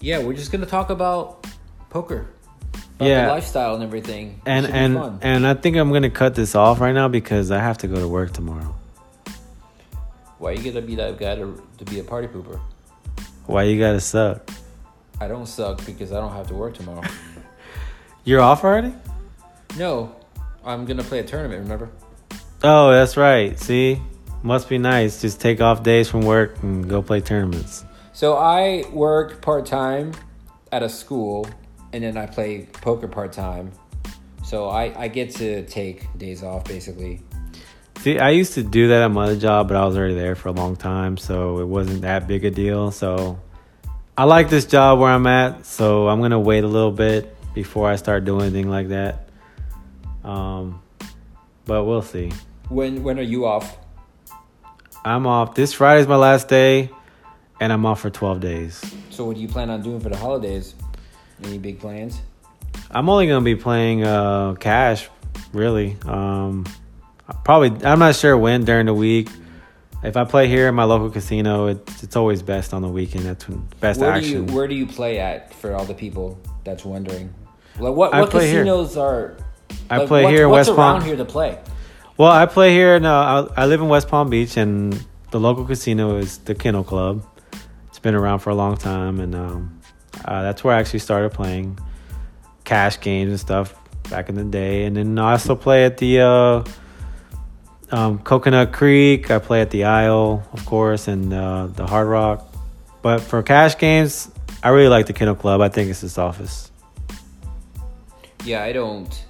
Yeah, 0.00 0.22
we're 0.22 0.32
just 0.32 0.50
gonna 0.50 0.64
talk 0.64 0.88
about 0.88 1.46
poker, 1.90 2.30
about 3.00 3.08
Yeah. 3.08 3.26
the 3.26 3.32
lifestyle 3.32 3.74
and 3.74 3.82
everything. 3.82 4.40
And 4.46 4.66
and 4.66 5.18
and 5.22 5.46
I 5.46 5.54
think 5.54 5.76
I'm 5.76 5.88
going 5.90 6.02
to 6.02 6.10
cut 6.10 6.34
this 6.34 6.54
off 6.54 6.80
right 6.80 6.92
now 6.94 7.08
because 7.08 7.50
I 7.50 7.58
have 7.58 7.78
to 7.78 7.88
go 7.88 7.96
to 7.96 8.08
work 8.08 8.32
tomorrow. 8.32 8.74
why 10.38 10.52
you 10.52 10.72
gonna 10.72 10.84
be 10.86 10.94
that 10.96 11.18
guy 11.18 11.34
to, 11.36 11.62
to 11.78 11.84
be 11.84 11.98
a 12.00 12.04
party 12.04 12.28
pooper? 12.28 12.60
Why 13.46 13.64
you 13.64 13.78
got 13.78 13.92
to 13.92 14.00
suck? 14.00 14.50
I 15.20 15.28
don't 15.28 15.46
suck 15.46 15.84
because 15.84 16.12
I 16.12 16.20
don't 16.20 16.32
have 16.32 16.46
to 16.48 16.54
work 16.54 16.74
tomorrow. 16.74 17.02
You're 18.24 18.40
off 18.40 18.64
already? 18.64 18.94
no, 19.78 20.14
I'm 20.64 20.84
gonna 20.84 21.02
play 21.04 21.20
a 21.20 21.24
tournament. 21.24 21.62
Remember? 21.62 21.90
Oh, 22.62 22.90
that's 22.92 23.16
right. 23.16 23.58
See, 23.58 24.00
must 24.42 24.68
be 24.68 24.78
nice. 24.78 25.20
Just 25.20 25.40
take 25.40 25.60
off 25.60 25.82
days 25.82 26.08
from 26.08 26.22
work 26.22 26.62
and 26.62 26.88
go 26.88 27.00
play 27.02 27.20
tournaments. 27.20 27.84
So 28.12 28.36
I 28.36 28.84
work 28.92 29.40
part 29.40 29.64
time 29.66 30.12
at 30.72 30.82
a 30.82 30.88
school, 30.88 31.46
and 31.92 32.02
then 32.02 32.16
I 32.16 32.26
play 32.26 32.66
poker 32.72 33.08
part 33.08 33.32
time. 33.32 33.72
So 34.44 34.68
I, 34.68 34.92
I 34.96 35.08
get 35.08 35.30
to 35.36 35.64
take 35.66 36.06
days 36.18 36.42
off 36.42 36.64
basically. 36.64 37.22
See, 37.98 38.18
I 38.18 38.30
used 38.30 38.54
to 38.54 38.62
do 38.62 38.88
that 38.88 39.02
at 39.02 39.08
my 39.08 39.24
other 39.24 39.36
job, 39.36 39.68
but 39.68 39.76
I 39.76 39.84
was 39.84 39.96
already 39.96 40.14
there 40.14 40.34
for 40.34 40.48
a 40.48 40.52
long 40.52 40.74
time, 40.74 41.18
so 41.18 41.58
it 41.58 41.66
wasn't 41.66 42.00
that 42.02 42.26
big 42.26 42.44
a 42.46 42.50
deal. 42.50 42.90
So 42.90 43.38
I 44.16 44.24
like 44.24 44.48
this 44.48 44.64
job 44.64 44.98
where 44.98 45.10
I'm 45.10 45.26
at, 45.26 45.66
so 45.66 46.08
I'm 46.08 46.20
gonna 46.20 46.40
wait 46.40 46.64
a 46.64 46.66
little 46.66 46.92
bit 46.92 47.36
before 47.54 47.90
I 47.90 47.96
start 47.96 48.24
doing 48.24 48.42
anything 48.42 48.70
like 48.70 48.88
that. 48.88 49.28
Um, 50.24 50.82
but 51.66 51.84
we'll 51.84 52.02
see. 52.02 52.32
When 52.68 53.02
when 53.02 53.18
are 53.18 53.22
you 53.22 53.46
off? 53.46 53.76
I'm 55.04 55.26
off. 55.26 55.54
This 55.54 55.72
Friday's 55.72 56.06
my 56.06 56.16
last 56.16 56.48
day, 56.48 56.90
and 57.60 57.72
I'm 57.72 57.84
off 57.86 58.00
for 58.00 58.10
12 58.10 58.40
days. 58.40 58.94
So 59.10 59.24
what 59.24 59.36
do 59.36 59.42
you 59.42 59.48
plan 59.48 59.70
on 59.70 59.82
doing 59.82 60.00
for 60.00 60.08
the 60.08 60.16
holidays? 60.16 60.74
Any 61.44 61.58
big 61.58 61.78
plans? 61.80 62.20
I'm 62.90 63.08
only 63.08 63.26
gonna 63.26 63.44
be 63.44 63.56
playing 63.56 64.04
uh, 64.04 64.54
cash, 64.54 65.08
really. 65.52 65.96
Um, 66.06 66.66
probably, 67.44 67.84
I'm 67.86 67.98
not 67.98 68.16
sure 68.16 68.36
when 68.36 68.64
during 68.64 68.86
the 68.86 68.94
week. 68.94 69.28
If 70.02 70.16
I 70.16 70.24
play 70.24 70.48
here 70.48 70.66
in 70.68 70.74
my 70.74 70.84
local 70.84 71.10
casino, 71.10 71.66
it's 71.66 72.02
it's 72.02 72.16
always 72.16 72.42
best 72.42 72.72
on 72.72 72.80
the 72.82 72.88
weekend. 72.88 73.24
That's 73.26 73.48
when 73.48 73.68
best 73.80 74.00
Where 74.00 74.10
action. 74.12 74.46
do 74.46 74.52
you 74.52 74.56
where 74.56 74.66
do 74.66 74.74
you 74.74 74.86
play 74.86 75.18
at 75.18 75.52
for 75.54 75.74
all 75.74 75.84
the 75.84 75.94
people 75.94 76.38
that's 76.64 76.84
wondering? 76.84 77.32
Like 77.78 77.94
what 77.94 78.14
I 78.14 78.20
what 78.20 78.30
play 78.30 78.48
here. 78.50 78.60
casinos 78.64 78.96
are? 78.96 79.36
I 79.90 80.06
play 80.06 80.24
what- 80.24 80.32
here 80.32 80.44
in 80.44 80.50
what's 80.50 80.68
West 80.68 80.78
around 80.78 81.00
Palm. 81.00 81.08
here 81.08 81.16
to 81.16 81.24
play? 81.24 81.58
Well, 82.16 82.30
I 82.32 82.46
play 82.46 82.72
here. 82.72 82.98
No, 83.00 83.14
I, 83.14 83.62
I 83.62 83.66
live 83.66 83.80
in 83.80 83.88
West 83.88 84.08
Palm 84.08 84.28
Beach, 84.30 84.56
and 84.56 85.04
the 85.30 85.40
local 85.40 85.64
casino 85.64 86.16
is 86.16 86.38
the 86.38 86.54
Kennel 86.54 86.84
Club. 86.84 87.24
It's 87.88 87.98
been 87.98 88.14
around 88.14 88.40
for 88.40 88.50
a 88.50 88.54
long 88.54 88.76
time, 88.76 89.20
and 89.20 89.34
um, 89.34 89.79
uh, 90.24 90.42
that's 90.42 90.64
where 90.64 90.74
I 90.74 90.80
actually 90.80 91.00
started 91.00 91.32
playing 91.32 91.78
cash 92.64 93.00
games 93.00 93.30
and 93.30 93.40
stuff 93.40 93.74
back 94.08 94.28
in 94.28 94.34
the 94.34 94.44
day. 94.44 94.84
And 94.84 94.96
then 94.96 95.18
I 95.18 95.32
also 95.32 95.54
play 95.54 95.84
at 95.84 95.98
the 95.98 96.20
uh, 96.20 96.64
um, 97.90 98.18
Coconut 98.20 98.72
Creek. 98.72 99.30
I 99.30 99.38
play 99.38 99.60
at 99.60 99.70
the 99.70 99.84
Isle, 99.84 100.46
of 100.52 100.64
course, 100.66 101.08
and 101.08 101.32
uh, 101.32 101.68
the 101.68 101.86
Hard 101.86 102.08
Rock. 102.08 102.46
But 103.02 103.20
for 103.20 103.42
cash 103.42 103.78
games, 103.78 104.30
I 104.62 104.68
really 104.70 104.88
like 104.88 105.06
the 105.06 105.12
Kennel 105.12 105.34
Club. 105.34 105.60
I 105.60 105.68
think 105.68 105.90
it's 105.90 106.00
the 106.00 106.08
softest. 106.08 106.70
Yeah, 108.44 108.62
I 108.62 108.72
don't. 108.72 109.26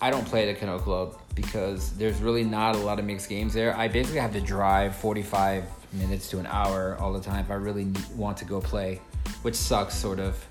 I 0.00 0.10
don't 0.10 0.26
play 0.26 0.48
at 0.48 0.52
the 0.52 0.58
Kennel 0.58 0.80
Club 0.80 1.16
because 1.34 1.92
there's 1.92 2.20
really 2.20 2.44
not 2.44 2.74
a 2.74 2.78
lot 2.78 2.98
of 2.98 3.04
mixed 3.04 3.28
games 3.28 3.54
there. 3.54 3.76
I 3.76 3.88
basically 3.88 4.20
have 4.20 4.32
to 4.32 4.40
drive 4.40 4.96
45 4.96 5.64
minutes 5.92 6.28
to 6.30 6.38
an 6.38 6.46
hour 6.46 6.96
all 6.98 7.12
the 7.12 7.20
time 7.20 7.44
if 7.44 7.50
I 7.50 7.54
really 7.54 7.88
want 8.16 8.36
to 8.38 8.44
go 8.44 8.60
play, 8.60 9.00
which 9.42 9.54
sucks, 9.54 9.94
sort 9.94 10.20
of. 10.20 10.44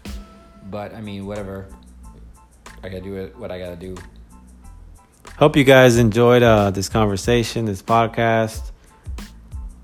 But 0.69 0.93
I 0.93 1.01
mean, 1.01 1.25
whatever. 1.25 1.67
I 2.83 2.89
gotta 2.89 3.01
do 3.01 3.15
it. 3.15 3.37
What 3.37 3.51
I 3.51 3.59
gotta 3.59 3.75
do. 3.75 3.95
Hope 5.37 5.55
you 5.55 5.63
guys 5.63 5.97
enjoyed 5.97 6.43
uh, 6.43 6.71
this 6.71 6.89
conversation, 6.89 7.65
this 7.65 7.81
podcast. 7.81 8.71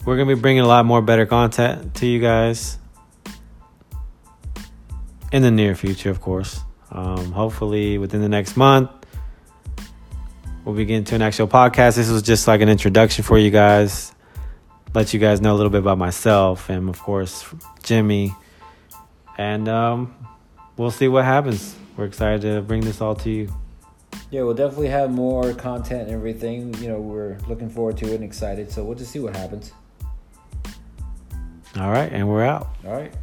We're 0.06 0.18
to 0.18 0.26
be 0.26 0.36
bringing 0.36 0.62
a 0.62 0.68
lot 0.68 0.86
more 0.86 1.02
better 1.02 1.26
content 1.26 1.96
to 1.96 2.06
you 2.06 2.20
guys 2.20 2.78
in 5.32 5.42
the 5.42 5.52
near 5.52 5.76
future, 5.76 6.10
of 6.10 6.22
course. 6.22 6.62
Um, 6.92 7.32
hopefully, 7.32 7.98
within 7.98 8.22
the 8.22 8.30
next 8.30 8.56
month, 8.56 8.90
we'll 10.64 10.76
be 10.76 10.86
getting 10.86 11.04
to 11.06 11.16
an 11.16 11.22
actual 11.22 11.48
podcast. 11.48 11.98
This 11.98 12.10
was 12.10 12.22
just 12.22 12.48
like 12.48 12.62
an 12.62 12.70
introduction 12.70 13.24
for 13.24 13.38
you 13.38 13.52
guys, 13.52 14.14
let 14.94 15.14
you 15.14 15.20
guys 15.20 15.42
know 15.42 15.54
a 15.54 15.58
little 15.58 15.70
bit 15.70 15.80
about 15.80 15.98
myself 15.98 16.70
and, 16.70 16.88
of 16.88 17.00
course, 17.02 17.46
Jimmy. 17.84 18.34
And 19.38 19.68
um, 19.68 20.16
we'll 20.78 20.92
see 20.92 21.08
what 21.08 21.26
happens. 21.26 21.76
We're 21.96 22.06
excited 22.06 22.42
to 22.42 22.62
bring 22.62 22.82
this 22.82 23.02
all 23.02 23.16
to 23.16 23.30
you. 23.30 23.54
Yeah, 24.30 24.44
we'll 24.44 24.54
definitely 24.54 24.90
have 24.90 25.12
more 25.12 25.54
content 25.54 26.04
and 26.04 26.12
everything. 26.12 26.74
You 26.82 26.90
know, 26.90 27.00
we're 27.00 27.38
looking 27.48 27.70
forward 27.70 27.98
to 27.98 28.08
it 28.08 28.16
and 28.16 28.24
excited. 28.24 28.72
So 28.72 28.84
we'll 28.84 28.98
just 28.98 29.12
see 29.12 29.20
what 29.20 29.36
happens. 29.36 29.72
All 31.78 31.92
right, 31.92 32.12
and 32.12 32.28
we're 32.28 32.44
out. 32.44 32.70
All 32.86 32.94
right. 32.94 33.14